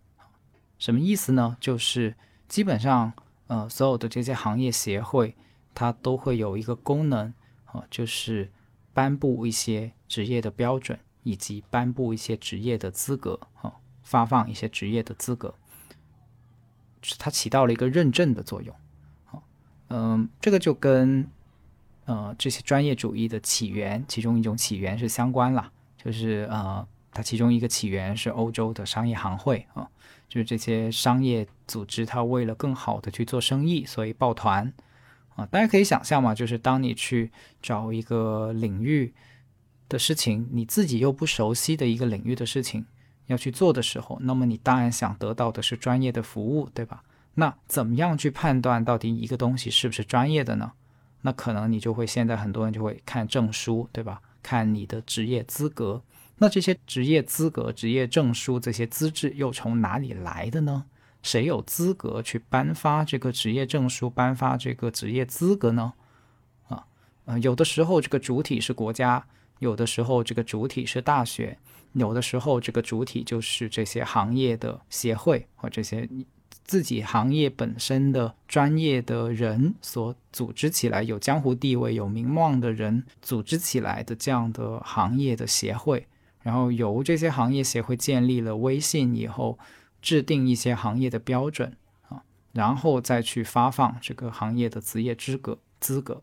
[0.79, 1.59] 什么意思呢？
[1.61, 2.17] 就是
[2.49, 3.13] 基本上，
[3.49, 5.37] 呃，所有的这些行业协会，
[5.75, 7.35] 它都会有一个功能，
[7.67, 8.51] 啊，就是
[8.95, 15.55] 颁布一些职业的标准，以及颁布一些职业的资格，啊，发放一些职业的资格，
[17.19, 18.75] 它起到了一个认证的作用，
[19.95, 21.25] 嗯，这个就跟，
[22.07, 26.87] 呃，这些专业主义的起源，其中一种起源是相关了，就是呃。
[27.17, 29.89] 它其中一个起源是欧洲的商业行会啊，
[30.29, 34.73] 就是这些商业组织，它为了更好的去做生意，所以抱团
[35.37, 35.47] 啊。
[35.47, 37.31] 大家可以想象嘛，就是当你去
[37.63, 39.15] 找一个领域
[39.89, 42.85] 的事情，你自己又不熟悉的一个领域的事情
[43.27, 47.05] 要去做的时候，那么你当然想得到的是专业的服务，对吧？
[47.35, 50.73] 那怎么样去判断到底一个东西是不是专业的呢？
[51.23, 54.21] 那可能你就会现在很多人就会看证书，对吧？
[54.43, 56.03] 看你的职业资格。
[56.39, 60.85] 那这些职业资格、职业证书这些资质又从哪里来的呢？
[61.23, 65.95] 谁有资格去颁发这个职业证书、颁发这个职业资格呢？
[66.69, 66.85] 啊，
[67.25, 69.25] 呃，有的时候这个主体是国家，
[69.61, 71.57] 有的时候这个主体是大学，
[71.95, 76.07] 有的时候这个主体就是这些行业的协会和这些
[76.65, 86.07] 自己行业本身的专业的人所组织起来、有江湖地位、有名望的人组织起来的这样的行业的协会。
[86.43, 89.59] 然后由这些行业协会建立了微信以后，
[90.03, 91.75] 制定一些行业的标准
[92.09, 92.23] 啊，
[92.53, 96.23] 然后再去发放这个行业的职业资格资格。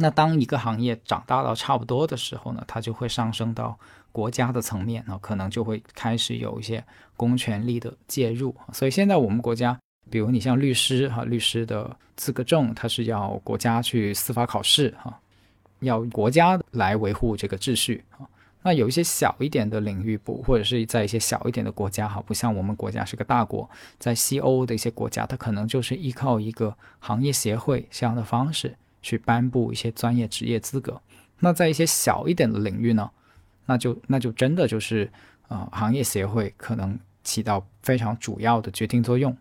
[0.00, 3.76] 那当一个行业长大到差不多的时候呢，它就会上升到
[4.12, 6.82] 国家的层面啊，可能就会开始有一些
[7.16, 8.54] 公权力的介入。
[8.72, 9.76] 所以现在我们国家，
[10.08, 15.18] 比如你像律师哈，律师的资格证，它是要国家去司法考试哈，
[15.80, 18.22] 要国家来维护这个秩序啊。
[18.62, 28.76] 那有一些小一点的领域部，或者是在一些小一点的国家，哈，不像我们国家是个大国，在西欧的一些国家，它可能就是依靠一个行业协会这样的方式
[29.08, 31.00] 去颁布一些专业职业资格。
[31.38, 33.10] 那在一些小一点的领域呢，
[33.66, 35.10] 那就那就真的就是
[35.48, 39.34] 呃，行业协会可能起到非常主要的决定作用。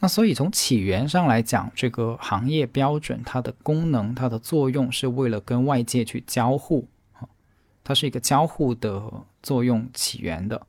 [0.00, 6.88] 那所以从起源上来讲，这个行业标准它的功能、它的作用是为了跟外界去交互。
[7.86, 9.02] 它是一个交互的
[9.42, 10.66] 作用起源的，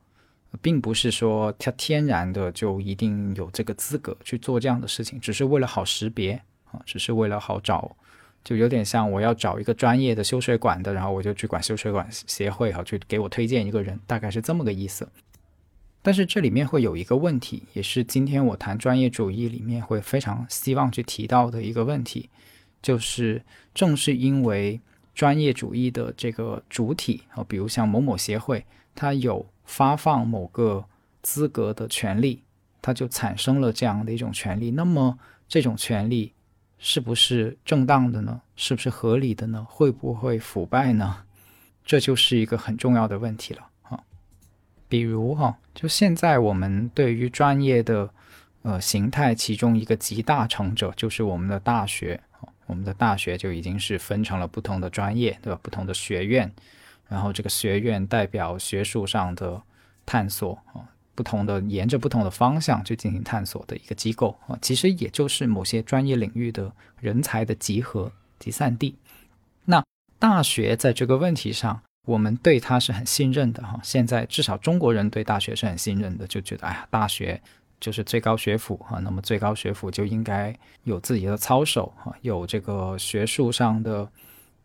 [0.60, 6.42] 并不是说它天然的就一定有这个资格去做这样的事情，只是为了好识别
[6.84, 7.96] 只是为了好找，
[8.44, 15.08] 就有点像我要找一个专业的修水管的，然后我就去管修水管协会哈，去给我推荐一个人，大概是这么个意思。
[16.02, 22.28] 但是这里面会有一个问题，也是今天我谈专业主义里面会非常希望去提到的一个问题，
[22.82, 23.42] 就是
[23.74, 24.80] 正是因为。
[25.16, 28.62] 专业主义的这个主体啊，比如像某某协会，
[28.94, 30.84] 它有发放某个
[31.22, 32.42] 资格的权利，
[32.82, 34.72] 它就产生了这样的一种权利。
[34.72, 35.18] 那么
[35.48, 36.34] 这种权利
[36.78, 38.40] 是不是正当的呢？
[38.54, 39.66] 是不是合理的呢？
[39.68, 41.24] 会不会腐败呢？
[41.84, 44.00] 这就是一个很重要的问题了啊。
[44.88, 48.10] 比如哈，就现在我们对于专业的
[48.62, 52.20] 呃形态，其中一个集大成者就是我们的大学。
[52.66, 55.60] 我们的大学就已经是分成了不同的专业，对吧？
[55.62, 56.52] 不同的学院，
[57.06, 59.62] 然后这个学院代表学术上的
[60.04, 60.82] 探索啊，
[61.16, 68.94] 不同的沿着不同的方向去进行探索的一个机构啊，其实也就是某些专业领域的人才的集合集散地。
[69.64, 69.82] 那
[70.18, 73.80] 大学在这个问题上我们对它是很信任的哈。
[73.82, 77.40] 现在至少中国人对大学是很信任的，就觉得哎呀，大学
[77.80, 80.54] 就是最高学府哈，那么最高学府就应该
[80.84, 84.08] 有自己的操守哈，有这个学术上的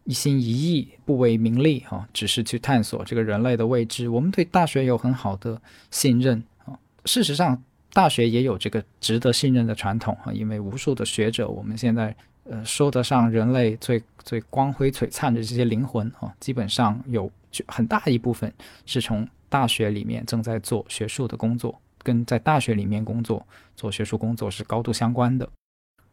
[0.04, 4.10] 一心一意，不为名利啊，只是去探索这个人类的未知。
[4.10, 6.78] 我们对大学有很好的信任啊。
[7.06, 7.62] 事实上，
[7.93, 18.52] 大学也有这个值得信任的传统啊，因为无数的学者，我们现在呃说得上人类最最光辉璀璨的这些灵魂啊，基本上有就很大一部分
[18.86, 23.45] 是从大学里面正在做学术的工作，跟在大学里面工作
[23.76, 25.47] 做学术工作是高度相关的。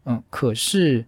[0.04, 1.04] 嗯，可是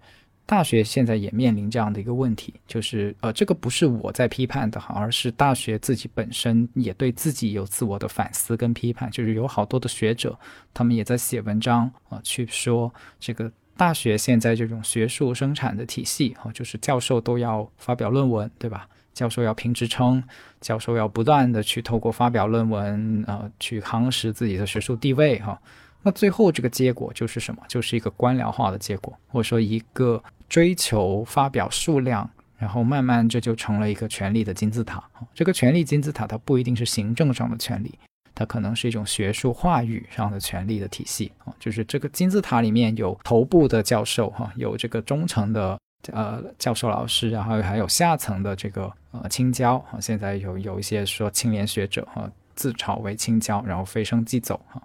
[0.51, 10.37] 大学现在也面临这样的一个问题，就是呃，这个不是我在批判的哈，而是大学自己本身也对自己有自我的反思跟批判，就是有好多的学者，
[10.75, 18.89] 他们也在写文章啊、去说这个大学现在这种学术生产的体系哈、就是教授都要发表论文，对吧？
[19.15, 20.21] 教授要评职称，
[20.61, 25.61] 教授要不断的去透过发表论文，呃，去夯实自己的学术地位哈、
[26.03, 27.63] 那最后这个结果就是什么？
[27.69, 35.03] 就是一个官僚化的结果，或者说一个追求发表数量，然后慢慢这就成了一个权力的金字塔。
[35.35, 37.99] 这个权力金字塔它不一定是行政上的权利，
[38.35, 41.55] 它可能是一种学术话语上的权力的体系啊。
[41.59, 45.79] 就是这个金字塔里面有头部的教授哈，有这个中层的。
[46.13, 54.83] 呃，教授老师，然后还有下层的这个呃青椒啊，现在有有一些说青年学者哈、自嘲为青椒，然后飞升即走哈、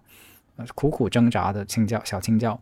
[0.55, 2.59] 呃苦苦挣扎的青椒小青椒。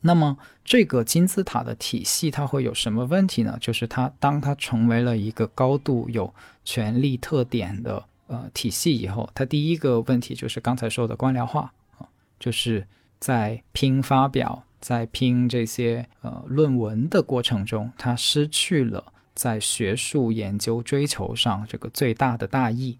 [0.00, 3.58] 那么这个金字塔的体系它会有什么问题呢？
[3.60, 6.32] 就是它当它成为了一个高度有
[6.64, 12.86] 权力特点的呃体系以后，它第一个问题就是刚才说的官僚化啊，就是
[13.18, 14.64] 在拼发表。
[14.80, 22.96] 在拼这些呃论文的过程中，它失去了在学术研究追求上这个最大的大义，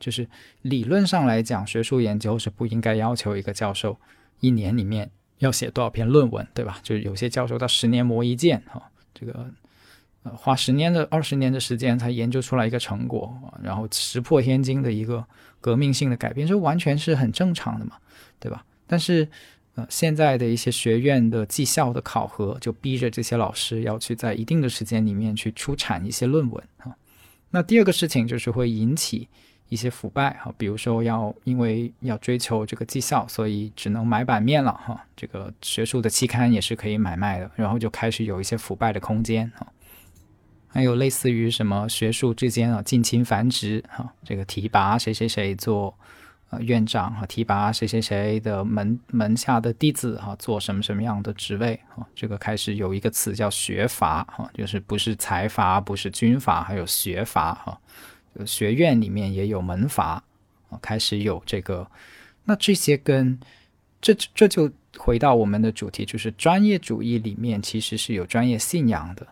[0.00, 0.28] 就是
[0.62, 3.98] 理论上来讲，学术研究是不应该要求一个教授
[4.40, 6.78] 一年里面要写多少篇论文，对吧？
[6.82, 8.82] 就是有些教授他十年磨一剑哈，
[9.14, 9.50] 这个
[10.22, 15.24] 呃花十年的二十年的时间才研究出来一个成果，然后石破天惊的一个
[15.60, 17.96] 革命性的改变，这完全是很正常的嘛，
[18.38, 18.64] 对吧？
[18.86, 19.28] 但是。
[19.74, 26.94] 呃，现在的一些学院的绩效的考核，就逼着这些老师要去在一定的时间里面去出产一些论文啊。
[27.48, 29.30] 那第二个事情就是会引起
[29.72, 35.02] 一些腐败哈，比如说要因为要追求这个绩效，所以只能买版面了哈。
[35.16, 39.66] 这个学术的期刊也是可以买卖的，然后就开始有一些腐败的空间哈。
[40.68, 45.94] 还有类似于什么学术之间啊近亲繁殖哈，这个提拔谁谁谁做。
[46.50, 52.06] 呃，院长哈提拔谁谁谁的门门下的弟子哈，做什么什么样的职位哈？
[52.14, 57.80] 这个开始有一个词叫学阀哈，就是不是财阀，不是军阀，还有学阀哈。
[58.46, 60.22] 学院里面也有门阀
[60.70, 61.86] 啊，开始有这个。
[62.44, 63.38] 那这些跟
[64.00, 69.26] 这这就回到我们的主题，就是专业主义里面其实是有专业信仰的。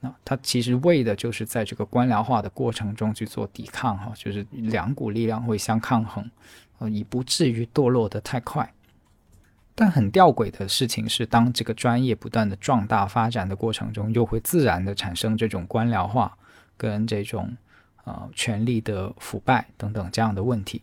[0.00, 6.30] 那他其实为的就是在这个官僚化的过程中去做抵抗哈，就是两股力量会相抗衡，
[6.78, 8.72] 呃，以不至于堕落的太快。
[9.74, 16.36] 但很吊诡的事情是，当这个专业不断的壮大发展的过程中，又会自然的产生这种官僚化
[16.78, 17.54] 跟这种
[18.06, 20.80] 呃权力的腐败等等这样的问题。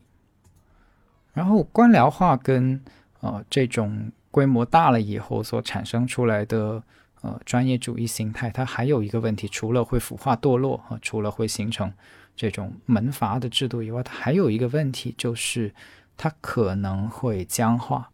[1.33, 2.79] 然后官僚化跟
[3.19, 6.83] 呃这种规模大了以后所产生出来的。
[7.23, 11.89] 呃，专业主义形态它还有一个问题，除了会腐化堕落啊，除了会形成
[12.35, 15.73] 这种门阀的制度以外，它还有一个问题，就是
[16.17, 18.09] 它可能会僵化，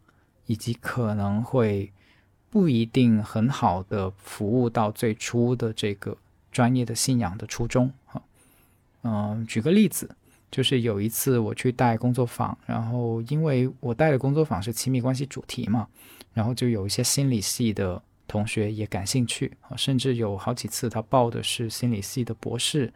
[0.46, 1.92] 以及可能会
[2.50, 6.16] 不一定很好的服务到最初的这个
[6.52, 7.92] 专业的信仰的初衷
[9.02, 10.14] 嗯，举个例子，
[10.50, 15.88] 就是有一次我去带工作坊，然后因为我带的工作坊是亲密关系主题嘛，
[16.32, 18.02] 然后就有一些心理系的。
[18.30, 22.92] 同学也感兴趣啊，甚至有好几次他报的是心理系的博士，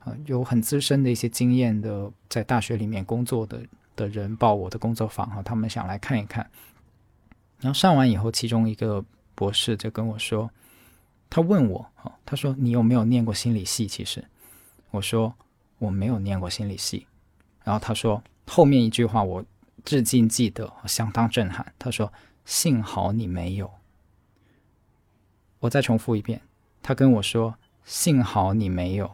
[0.00, 3.62] 啊，有很资深的一些经验的在大学里面工作的
[3.96, 6.46] 的人报我的工作坊哈，他们想来看一看。
[7.60, 9.02] 然后上完以后，其中一个
[9.34, 10.50] 博士就跟我说，
[11.30, 13.86] 他问我啊，他说你有没有念过心理系？
[13.86, 14.22] 其实
[14.96, 15.32] 我说
[15.78, 17.06] 我没有念过心理系。
[17.62, 19.44] 然后他说后面一句话我
[19.84, 21.72] 至今记得，相当震撼。
[21.78, 22.12] 他说
[22.44, 23.70] 幸好你没有。
[25.58, 26.40] 我再重复一遍，
[26.82, 29.10] 他跟我说：“幸好你没有。”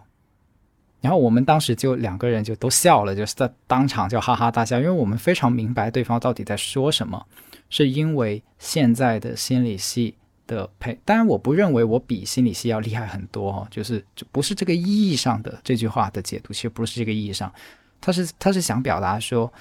[1.01, 7.27] 然后我们当时就两个人就都笑了，就是在当场就哈哈大笑，因为我们非常明白对方到底在说什么。
[7.71, 10.17] 是因为现在的心理系
[10.53, 17.53] 的培，当然我不认为我比心理系要厉害很多哦，就是就不是这个意义上的这句话的解读，其实不是这个意义上，
[18.01, 19.53] 他是他是想表达说，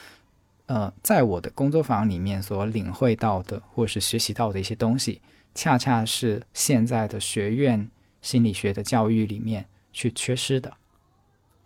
[0.67, 5.21] 呃，在我的工作坊里面所领会到的或者是学习到的一些东西，
[5.55, 7.89] 恰恰是现在的学院
[8.21, 10.73] 心理学的教育里面去缺失的。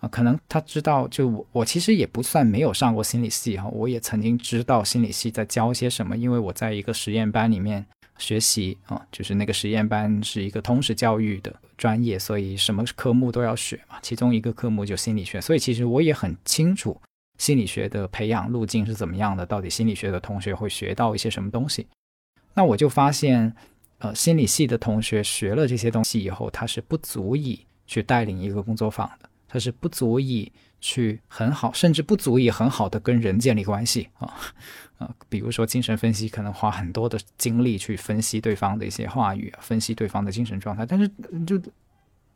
[0.01, 7.85] 啊，可能他知道，就我我其实也不算没有上过心理系哈，我也曾经知道心理系在教些什么，因为我在一个实验班里面
[8.17, 16.99] 学习啊，就是那个实验班是一个通识教育的专业，所以什么科目都要学嘛，其中一个科目就心理学，所以其实我也很清楚
[17.37, 21.87] 心理学的培养路径是怎么样的，到底心理学的同学会学到一些什么东西。
[22.53, 23.53] 那我就发现，
[23.97, 29.29] 呃，心理系的同学学了这些东西以后，他是不足以去带领一个工作坊的。
[29.47, 30.51] 他是不足以
[30.81, 34.33] 去很好，甚至不足以很好的跟人建立关系啊
[34.97, 35.13] 啊！
[35.29, 41.07] 比如说精神分析，可能花很多的精力去分析对方的一些话语，分析对方的精神状态，但是
[41.45, 41.59] 就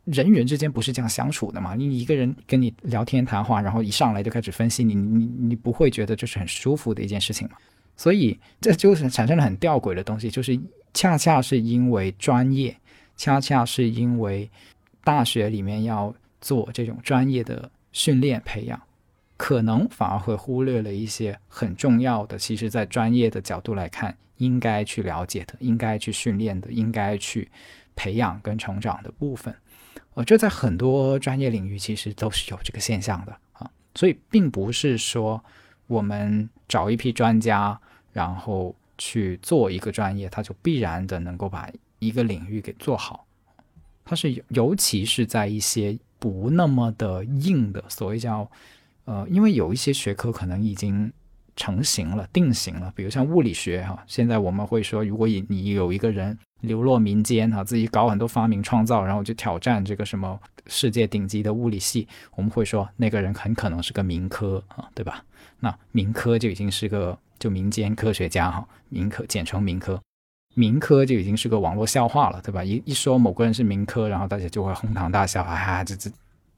[0.04, 1.74] 人与人之间不是这样相处的嘛？
[1.74, 7.56] 你一个人跟你聊天谈话，然后一上来就开始分析你，你你不会觉得这是很舒服的一件事情嘛？
[7.96, 10.58] 所以这就是产生了很吊诡的东西，就是
[10.94, 12.76] 恰恰是因为专业，
[13.16, 14.50] 恰恰是因为
[15.04, 16.14] 大学里面要。
[16.42, 18.80] 做这种专业的训练培养，
[19.42, 27.50] 可能反而会忽略了一些很重要的，其实在专业的角度来看，应该去了解的、应该去训练的、应该去
[27.96, 29.56] 培养跟成长的部分。
[30.12, 33.70] 呃，这在很多专业领域其实都是有这个现象的啊。
[33.94, 35.42] 所以，并不是说
[35.86, 37.80] 我们找一批专家，
[38.12, 41.66] 然后去做一个专业，他就必然的能够把
[41.98, 43.26] 一个领域给做好。
[44.04, 45.98] 它是尤其是在一些。
[46.20, 48.46] 不那么的硬的，所谓叫，
[49.04, 51.12] 呃，因为有一些学科可能已经
[51.56, 54.02] 成型了、定型了，比如像物理学哈。
[54.06, 65.24] 现在我们会说，如果你有一个人流落民间哈，自己搞很多发明创造，然后去挑战这个什么世界顶级的物理系，我们会说那个人很可能是个民科啊，对吧？
[65.58, 70.00] 那民科就已经是个就民间科学家哈，民科简称民科。
[70.54, 72.64] 民科就已经是个网络笑话了，对吧？
[72.64, 76.10] 一一说某个人是民科，然后大家就会哄堂大笑，啊，这这，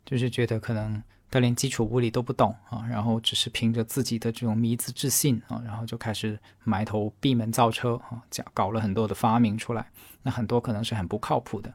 [0.07, 9.91] 就是觉得可能他连基础物理都不懂啊，然后只是凭着自己的这种迷之自信啊，然后就开始埋头闭门造车啊，讲搞了很多的发明出来，
[10.23, 11.75] 那很多可能是很不靠谱的，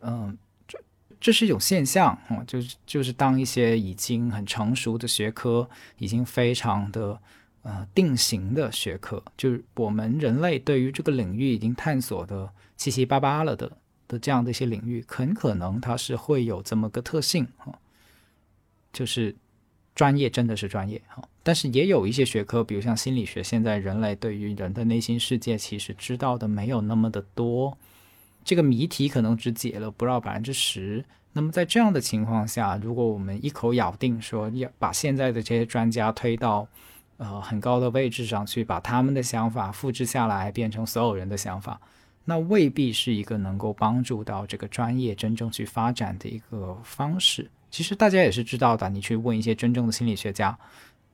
[0.00, 0.36] 嗯，
[0.68, 0.78] 这
[1.18, 7.18] 这是一种现象啊，就是就是当一些已经很成熟的学科已经非常的。
[7.62, 13.70] 呃，定型的学科就是我们人类对于这个领域已经探索的七七八八了的
[14.08, 17.78] 的这样的一些领域，很可能它是会有这么个特性啊，
[18.92, 19.34] 就是
[19.94, 27.76] 专业真的是专业哈，但是也有一些学科，比如像心理学，现在人类对于人的内心世界其实知道的没有那么的多，
[28.44, 31.04] 这个谜题可能只解了不到百分之十。
[31.32, 36.66] 那么在这样的情况下，如果我们一口咬定说要把现在的这些专家推到
[37.18, 41.78] 呃，很高的位置上去把他们的想法复制下来，变成所有人的想法，
[42.24, 47.50] 那未必是一个能够帮助到这个专业真正去发展的一个方式。
[47.70, 50.58] 其实大家也是知道的，你去问一些真正的心理学家，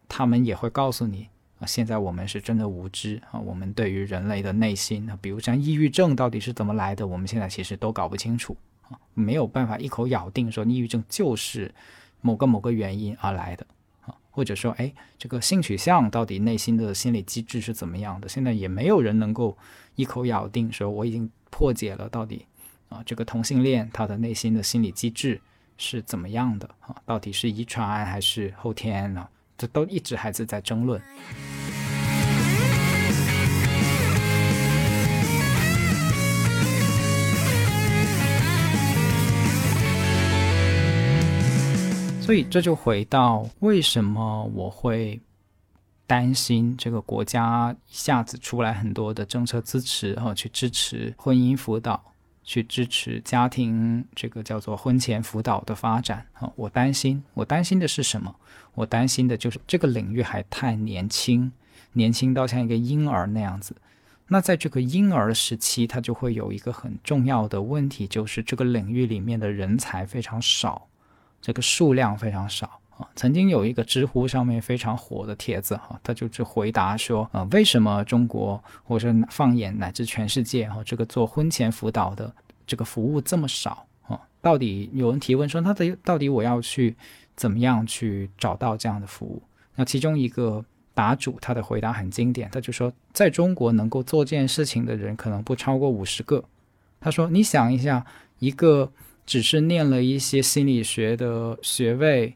[0.09, 1.28] 他们也会告诉你
[1.59, 8.57] 啊，现在我们是真的无知啊，我们对于人类的内心啊，比如像抑郁症到底是怎么来的，我们现在其实都搞不清楚
[8.88, 11.74] 啊，没有办法一口咬定说抑郁症就是
[12.20, 13.66] 某个某个原因而来的
[14.07, 14.14] 啊。
[14.30, 18.28] 或者说，哎，这个性取向到底内心的心理机制是怎么样的？
[18.28, 19.57] 现在也没有人能够
[19.94, 22.44] 一口咬定说我已经破解了到底
[22.90, 25.40] 啊，这个同性恋他的内心的心理机制
[25.78, 26.94] 是怎么样的啊？
[27.04, 29.26] 到底是遗传还是后天呢？
[29.58, 31.00] 这都一直还是在争论。
[42.20, 45.20] 所以这就回到为什么我会
[46.08, 52.02] 担心这个国家一下子出来很多的政策支持，然后去支持婚姻辅导，
[52.47, 56.51] 去支持家庭这个叫做婚前辅导的发展啊！
[56.55, 58.34] 我担心，我担心的是什么？
[58.74, 61.51] 我担心的就是这个领域还太年轻，
[61.92, 63.76] 年轻到像一个婴儿那样子。
[64.28, 70.88] 那在这个婴儿时期，它就会有一个很重要的问题，就是这个领域里面的人才非常少。
[71.42, 73.09] 这个数量非常少啊！
[73.14, 82.32] 曾经有一个知乎上面非常火的帖子哈，他就是回答说啊，为什么中国或者放眼乃至全世界哈，这个做婚前辅导的
[82.66, 84.20] 这个服务这么少啊？
[84.40, 86.97] 到底有人提问说，他的到底我要去
[87.34, 89.42] 怎么样去找到这样的服务？
[89.74, 96.42] 那其中一个答主他的回答很经典，他就说，在中国能够做这件事情的人可能不超过五十个
[96.99, 98.05] 他说：“你想一下，
[98.38, 98.90] 一个
[99.26, 102.34] 只是念了一些心理学的学位，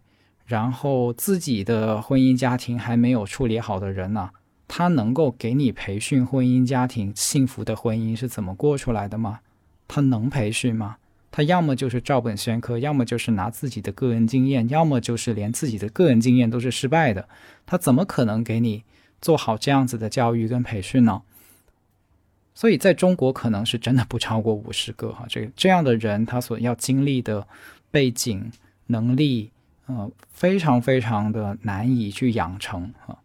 [0.50, 4.30] 然后自己的婚姻家庭还没有处理好的人呢、
[4.66, 9.38] 他能够给你培训婚姻家庭幸福的婚姻是怎么过出来的吗？
[9.86, 10.96] 他能培训吗？
[11.30, 17.28] 他要么就是照本宣科，要么就是拿自己的个人经验，要么就是连自己的个人经验都是失败的。
[17.64, 18.82] 他怎么可能给你
[19.20, 21.22] 做好这样子的教育跟培训呢？
[22.54, 27.46] 所以在中国可能是真的不超过五十个哈，这这样的人他所要经历的
[27.92, 28.50] 背景
[28.88, 29.52] 能力，
[29.92, 33.18] 呃，非常非常的难以去养成哈，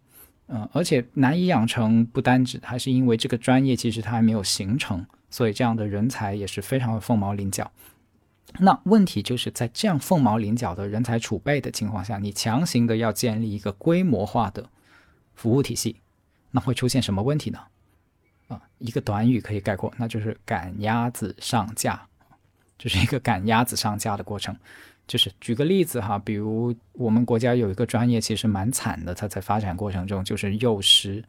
[0.47, 7.71] 呃，而且难以养成不单指还是因为这个专业其实它还没有形成，所以这样的人才也是非常的凤毛麟角。
[8.57, 14.67] 那问题就是在这样凤毛麟角的人才储备的情况下，你强行的要建立一个规模化的
[15.35, 15.97] 服务体系，
[16.49, 17.59] 那会出现什么问题呢？
[18.47, 22.07] 啊，一个短语可以概括，那就是赶鸭子上架，
[22.79, 24.55] 就是一个赶鸭子上架的过程。
[25.07, 31.23] 就是举个例子哈，比如我们国家有一个专业其实蛮惨的，它在发展过程中就是幼师，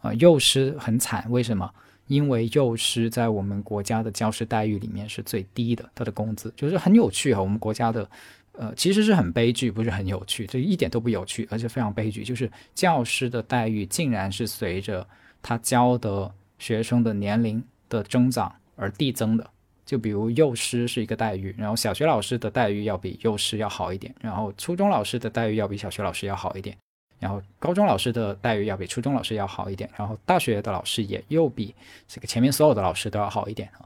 [0.00, 1.70] 啊，幼师很惨，为什么？
[2.08, 7.40] 因为幼师在我们国家的教师待遇里面是最低的，他的工资就是很有趣哈。
[7.40, 8.10] 我们国家的，
[8.50, 12.24] 呃，其实是很悲剧，不是很有趣，这一点都不有趣，而且非常悲剧。
[12.24, 15.06] 就是教师的待遇竟然是随着
[15.40, 19.48] 他教的学生的年龄的增长而递增的。
[19.90, 26.76] 就比如幼师是一个待遇，然后小学老师的待遇要比幼师要好一点，然后初中老师的待遇要比小学老师要好一点。
[27.18, 31.74] 然后高中老师的待遇要比初中老师要好一点，然后大学的老师也又比
[32.06, 33.84] 这个前面所有的老师都要好一点啊。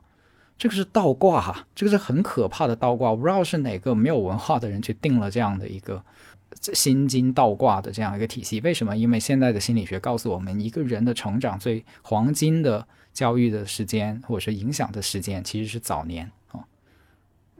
[0.59, 3.11] 这个是倒挂哈，这个是很可怕的倒挂。
[3.11, 6.05] 我不知道是哪个没有文化的人去定了这样的一个
[6.74, 8.61] 心经倒挂的这样一个体系。
[8.61, 8.94] 为什么？
[8.94, 16.60] 因为现在的心理学告诉我们，一个人的成长最黄金的教育的时间，或者是影响的时间，其实是早年啊。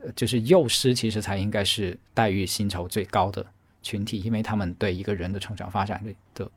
[0.03, 3.47] 呃，就是幼师其实才应该是待遇薪酬最高的。
[3.83, 6.51] 群体，因为他们对一个人的成长发展的的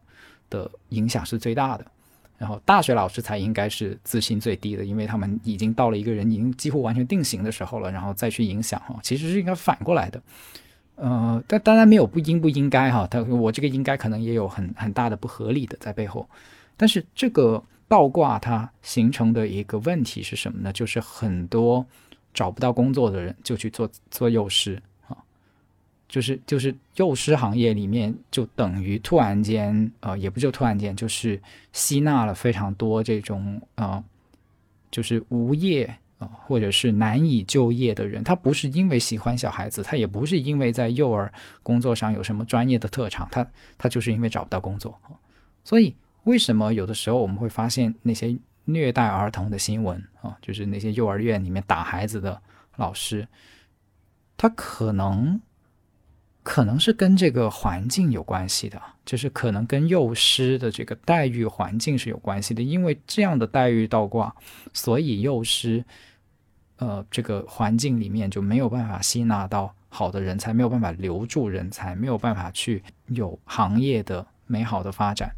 [0.49, 1.85] 的影响是最大的。
[2.37, 10.21] 然后大学老师才应该是自信最低的，因为他们已经到了一个人已经几乎完全定型的时候了，然后再去影响哈，其实是应该反过来的。
[10.95, 16.29] 呃，但当然没有不应不应该哈，他我这个应该可能也有很很大的不合理的在背后。
[16.77, 20.73] 但是这个倒挂它形成的一个问题是什么呢？
[20.73, 21.85] 就是很多
[22.33, 25.17] 找不到工作的人就去做做幼师啊。
[26.09, 31.41] 就是就是幼师行业里面，就等于突然间，呃，也不就突然间，就是
[31.73, 34.03] 吸纳了非常多这种呃，
[34.89, 38.23] 就是无业啊、或者是难以就业的人。
[38.23, 41.31] 他不是因为喜欢小孩子，他也不是因为在幼儿
[41.61, 43.45] 工作上有什么专业的特长，他
[43.77, 44.97] 他就是因为找不到工作。
[45.63, 45.93] 所以
[46.28, 52.41] 为什么有的时候我们会发现那些虐待儿童的新闻啊，就是那些幼儿园里面打孩子的
[52.75, 53.28] 老师，
[54.38, 55.39] 他可能。
[56.49, 64.34] 可能是跟这个环境有关系的，就是可能跟幼师的这个待遇环境是有关系的，因为这样的待遇倒挂，
[64.71, 65.84] 所以幼师，
[66.78, 75.30] 呃，这个环境里面就没有办法吸纳到好的人才，没有办法留住人才，没有办法去有行业的美好的发展。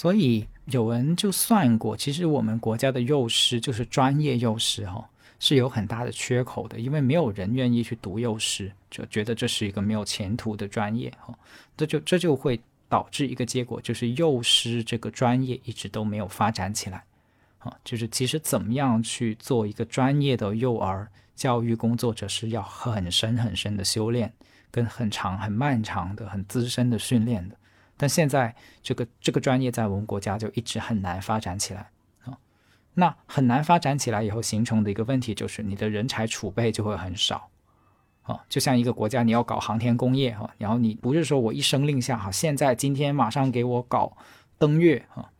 [0.00, 5.04] 所以有人就算过，其实我们国家的幼师就是专业幼师哈、哦。
[5.40, 11.36] 是有很大的缺口的，因为没有人愿意去读幼师，就觉得这是一个没有前途的专业哈，
[11.76, 17.04] 这就这就会导致一个结果，就是幼师这个专业一直都没有发展起来，
[17.58, 24.32] 啊，就是其实怎么样去做一个专业的幼儿教育工作者，是要很深很深的修炼，
[24.72, 27.54] 跟很长很漫长的很资深的训练的，
[27.98, 31.90] 但现在这个这个专业在我们国家就一直很难发展起来
[32.24, 32.38] 啊。
[32.94, 37.50] 那很难发展起来以后形成的一个问题就是你的人才储备就会很少，
[38.22, 44.16] 啊，就像一个国家你要搞航天工业哈，然后你不是说我一声令下哈，现在今天马上给我搞
[44.58, 45.30] 登月啊，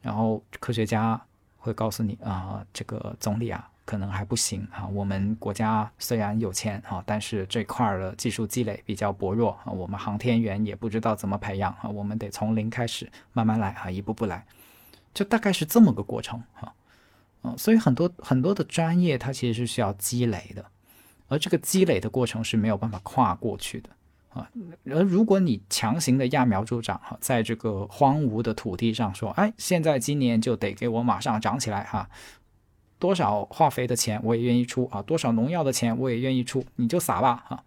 [0.00, 1.20] 然后科学家
[1.58, 14.46] 会告诉你啊，这个总理啊可能还不行啊，我们国家虽然有钱啊，但是这块儿的技术积累比较薄弱啊，我们航天员也不知道怎么培养啊，我们得从零开始慢慢来啊，一步步来，
[15.12, 16.72] 就大概是这么个过程哈。
[17.42, 20.64] 嗯，所以很多很多的专业，它其实是需要积累的，
[21.28, 23.90] 而这个积累的过程是没有办法跨过去的
[24.30, 24.48] 啊。
[24.86, 32.08] 而如果你强行的揠苗助长哈，在这个荒芜的土地上说，哎，现在今年就得给我马上长起来哈，
[32.98, 37.64] 多少化肥的钱我也愿意出啊，多少农药的钱我也愿意出，你就撒吧哈，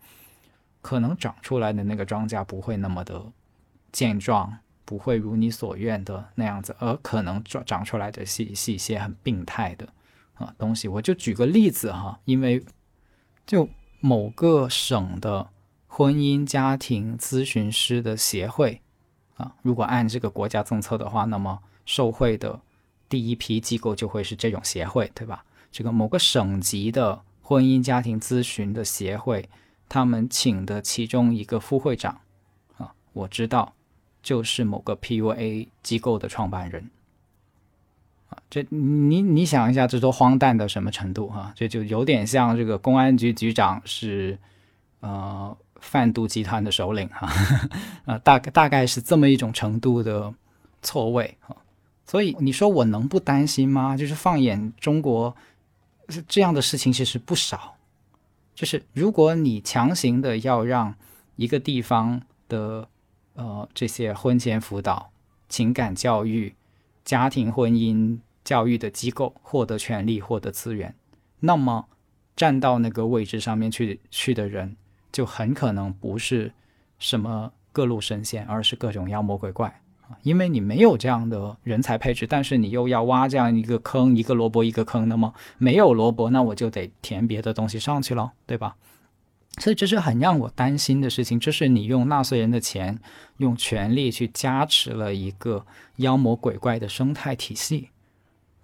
[0.82, 3.32] 可能长出来的那个庄稼不会那么的
[3.92, 4.60] 健壮。
[4.88, 9.86] 不会如你所愿的那样子，而可能长长出来的是是一些很病态的
[10.36, 10.88] 啊东西。
[10.88, 12.64] 我就举个例子哈，因为
[13.46, 13.68] 就
[14.00, 15.50] 某个省的
[15.88, 18.82] 婚姻家庭咨询师的协会
[19.36, 22.62] 啊，如果按这个国家政策的话，那么受惠的
[23.10, 25.44] 第一批机构就会是这种协会，对吧？
[25.72, 29.48] 这个某个省级的婚姻家庭咨询的协会，
[29.88, 32.20] 他们请的其中一个副会长
[32.78, 33.74] 啊，我知道
[34.24, 36.90] 就是某个 PUA 机构的创办人。
[38.30, 44.38] 啊，这你你想一下，这都荒诞到什么程度哈、这就有点像这个公安局局长是
[45.00, 47.30] 呃贩毒集团的首领哈，
[48.06, 50.34] 啊， 大概大概是这么一种程度的
[50.82, 51.56] 错位哈、
[52.08, 53.98] 所以你说我能不担心吗？
[53.98, 55.36] 就是放眼中国，
[56.28, 57.76] 这样的事情其实不少。
[58.56, 60.96] 就是如果你强行的要让
[61.36, 62.88] 一个地方的
[63.36, 65.12] 呃这些婚前辅导、
[65.50, 66.56] 情感教育、
[67.04, 70.96] 家庭婚姻教育的机构获得权利、获得资源，
[71.42, 71.88] 那么
[72.36, 74.78] 站到那个位置上面去去的人，
[75.12, 76.54] 就很可能不是
[76.98, 79.82] 什么各路神仙，而是各种妖魔鬼怪！
[80.24, 88.76] 因为你没有这样的人才配置，但是你又要挖这样一个坑，一个萝卜一个坑，那么没有萝卜，那我就得填别的东西上去了，对吧？
[89.60, 93.00] 所以这是很让我担心的事情，这是你用纳税人的钱，
[93.38, 97.90] 用权力去加持了一个妖魔鬼怪的生态体系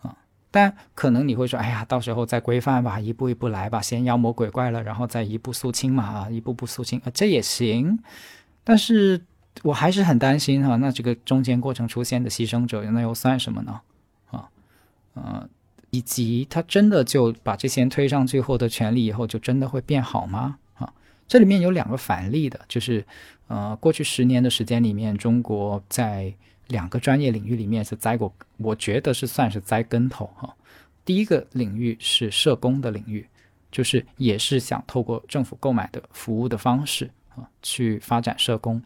[0.03, 0.15] 啊。
[0.51, 7.97] 但可能你会说，哎呀，到时候再规范吧，一步一步来吧，先妖魔鬼怪了，然后再一步肃清嘛，啊，一步步肃清，啊，这也行。
[8.63, 9.19] 但是
[9.61, 13.79] 我还是很担心哈、那这个中间过程出现的牺牲者，那又算什么呢？
[14.31, 14.49] 啊，
[15.13, 15.47] 呃，
[15.91, 20.57] 以及他真的就把这些人推上去获得权利以后，就真的会变好吗？
[20.73, 20.91] 啊，
[21.27, 23.05] 这里面有两个反例的，就是
[23.47, 26.33] 呃，过去十年的时间里面，中国在
[26.67, 30.53] 两个专业领域里面是栽过，我觉得是算是栽跟头哈、
[31.05, 33.25] 第一个领域是社工的领域，
[33.71, 38.81] 就是也是想透过政府购买的服务的方式啊，去发展社工。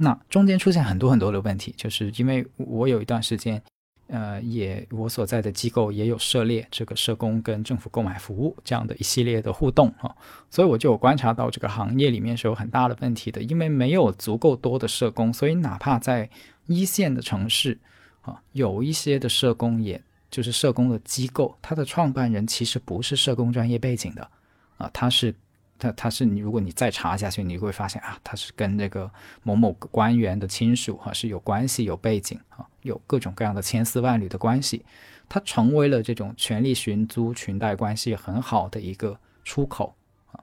[0.00, 3.60] 那中间出现很多很多的问题，就是因为我有一段时间，
[4.06, 10.14] 呃，也我所在的机构也有涉猎这个社工跟政府购买服务这样的一系列的互动啊，
[10.48, 16.30] 所以我就有观察到这个行业里面是有很大的问题的，因为没有足够多的社工，所以哪怕在
[16.66, 17.76] 一线的城市
[18.22, 24.30] 啊，有一些的社工也就是社工的机构，它的创办人其实不是社工专业背景的
[24.76, 25.34] 啊，他是。
[25.78, 29.10] 他他是你，如果你再查下去，你会发现啊，他是跟这个
[29.42, 34.84] 某某官员的亲属哈、是有关系、有背景啊，有各种各样的千丝万缕的关系，
[35.28, 39.94] 他成为了这种权力寻租、裙带关系很好的一个出口
[40.32, 40.40] 啊。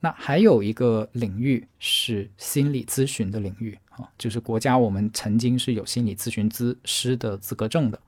[0.00, 7.98] 那还有一个领域是心理咨询的领域啊，就是国家我们曾经是有心理咨询咨师的资格证的，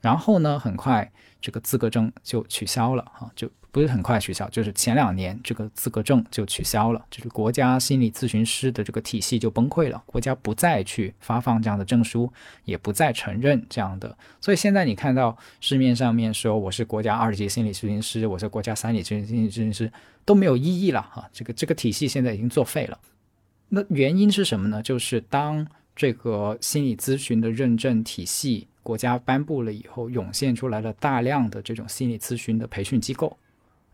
[0.00, 12.32] 然后呢，很快这个资格证就取消了啊、就不是很快取消，就是前两年这个资格证就取消了，就是国家心理咨询师的这个体系就崩溃了，国家不再去发放这样的证书，
[12.64, 19.92] 也不再承认这样的，所以现在你看到市面上面说我是国家二级心理咨询师，我是国家三级心理咨询师
[20.24, 22.98] 都没有意义了哈，这个这个体系现在已经作废了。
[23.68, 24.82] 那原因是什么呢？
[24.82, 33.36] 就是当这个心理咨询的认证体系国家颁布了以后，涌现出来了大量的这种心理咨询的培训机构，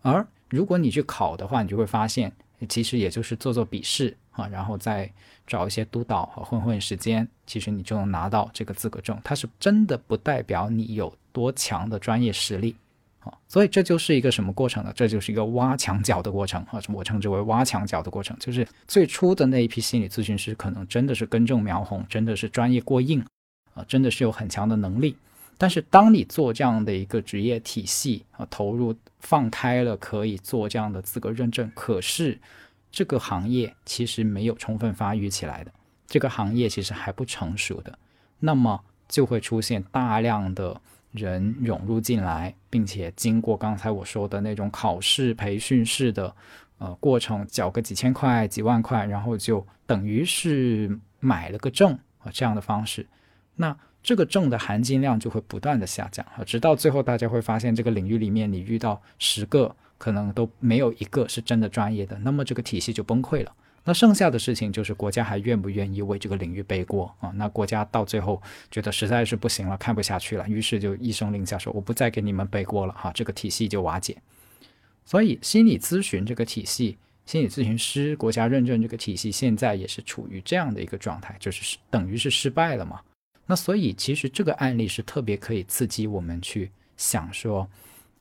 [0.02, 2.30] 而如果你去考的话，你就会发现，
[2.68, 5.10] 其实也就是做做笔试啊，然后再
[5.46, 9.18] 找一些督导和混混时间，其实你就能拿到这个资格证。
[9.24, 12.76] 它是真的不代表你有多强的专业实力
[13.20, 14.92] 啊，所以这就是一个什么过程呢？
[14.94, 23.24] 这就是一个挖墙脚的过程啊，我称之为挖墙脚的过程，就是最初的那一批心理咨询师可能真的是根正苗红，真的是专业过硬
[23.74, 25.16] 啊，真的是有很强的能力。
[25.62, 32.36] 但是当你做这样的一个职业体系啊，投入放开了，可以做这样的资格认证，可是
[32.90, 35.70] 这个行业其实没有充分发育起来的，
[36.08, 37.96] 这个行业其实还不成熟的，
[38.40, 40.80] 那么就会出现大量的
[41.12, 46.34] 人涌入进来，并且经过刚才我说的那种考试培训式的
[46.78, 53.06] 呃过程，缴个几千块、几万块，然后就等于是买了个证啊这样的方式，
[53.54, 53.76] 那。
[54.02, 63.52] 这个证的含金量就会不断的下降啊，直到最后大家会发现这个领域里面你遇到十个可能都没有一个是真的专业的，那么这个体系就崩溃了。
[63.84, 67.32] 那剩下的事情就是国家还愿不愿意为这个领域背锅啊？
[67.34, 68.40] 那国家到最后
[68.70, 74.16] 觉得实在是不行了，看不下去了，于是就一声令下说我不再给你们背锅了哈，这个体系就瓦解。
[75.04, 76.96] 所以心理咨询这个体系，
[77.26, 83.00] 心理咨询师国家认证这个体系现在也是处于这样的一个状态，就是等于是失败了嘛。
[83.52, 87.68] 那所以其实这个案例是特别可以刺激我们去想说，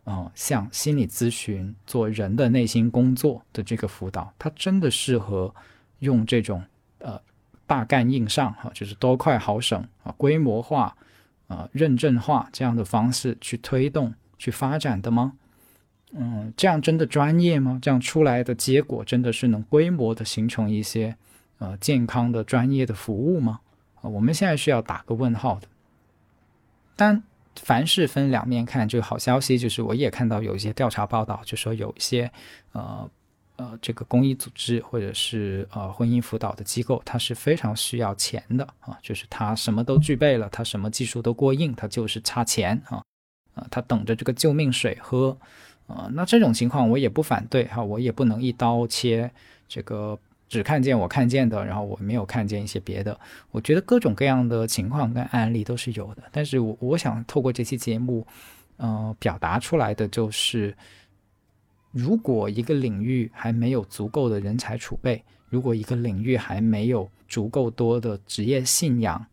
[0.03, 5.55] 呃，像心理咨询做人的内心工作的这个辅导，它真的适合
[5.99, 6.61] 用这种
[6.99, 7.17] 呃
[7.65, 10.93] 大干硬上哈、就是多快好省啊、规模化、
[11.47, 15.32] 啊认证化这样的方式去推动、去发展的吗？
[16.11, 17.79] 嗯，这样真的专业吗？
[17.82, 21.15] 这样出来的结果真的是能规模的形成一些
[21.59, 23.61] 呃健康的专业的服务吗？
[24.02, 25.68] 啊、我们现在是要打个问号的。
[26.95, 27.24] 但
[27.56, 32.32] 凡事分两面看，这个好消息就是我也看到有一些调查报道，就说有一些
[32.72, 33.10] 呃
[33.58, 43.04] 呃这个公益组织或者是呃婚姻辅导的机构，它是非常需要钱的啊，就是它什么都具备了，它什么技术都过硬，它就是差钱啊
[43.56, 45.38] 啊，它等着这个救命水喝。
[45.88, 49.30] 呃，那这种情况我也不反对哈，我也不能一刀切，
[49.68, 50.18] 这个
[50.52, 53.18] 只看见我看见的，然后我没有看见一些别的。
[53.52, 58.28] 我觉得各种各样的情况跟案例都是有的，但是我我想透过这期节目，
[58.76, 60.76] 呃，表达出来的就是，
[61.91, 69.26] 如果一个领域还没有足够的人才储备，如果一个领域还没有足够多的职业信仰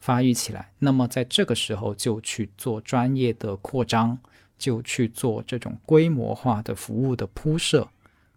[0.00, 4.18] 发育起来，那么在这个时候就去做专业的扩张。
[4.58, 7.88] 就去做这种规模化的服务的铺设，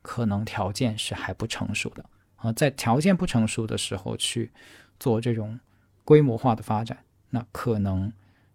[0.02, 2.04] 可能条件是还不成熟的
[2.46, 2.54] 啊。
[2.54, 4.52] 在条件不成熟的时候去
[5.00, 5.60] 做这种
[6.04, 6.98] 规模化的发展，
[7.30, 8.12] 那可能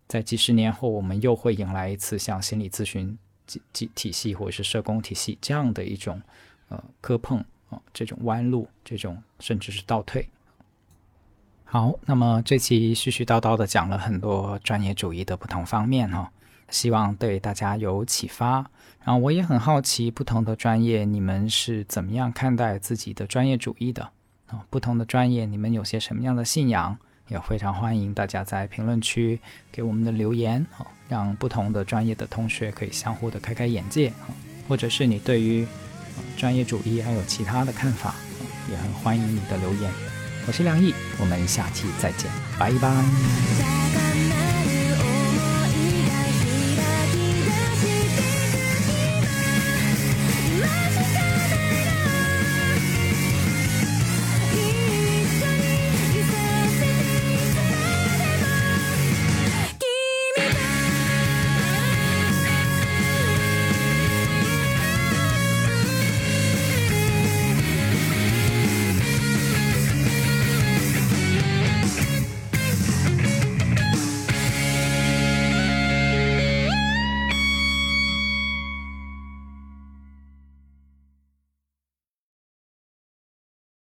[0.06, 6.20] 在几十年后，我们又会迎来一次像心理咨询体体体系或者是社工体系这样的一种
[6.68, 10.28] 呃磕碰啊，这种弯路，这种甚至是倒退。
[11.64, 16.28] 好，那么这期絮絮叨叨的讲了很多专业主义的不同方面哈、哦。
[16.68, 18.70] 希望对大家有启发。
[19.04, 24.02] 然后我也很好奇，不同的专业你们是怎么样看待自己的专业主义的
[24.46, 24.64] 啊？
[24.68, 26.96] 不同的专业你们有些什么样的信仰？
[27.28, 29.38] 也非常欢迎大家在评论区
[29.70, 34.28] 给我们的留言啊，让不同的专业的同学可以相互的开开眼界啊。
[34.68, 35.66] 或者是你对于
[36.36, 38.16] 专业主义还有其他的看法，
[38.68, 39.92] 也很欢迎你的留言。
[40.46, 42.28] 我是梁毅，我们下期再见，
[42.58, 44.49] 拜拜。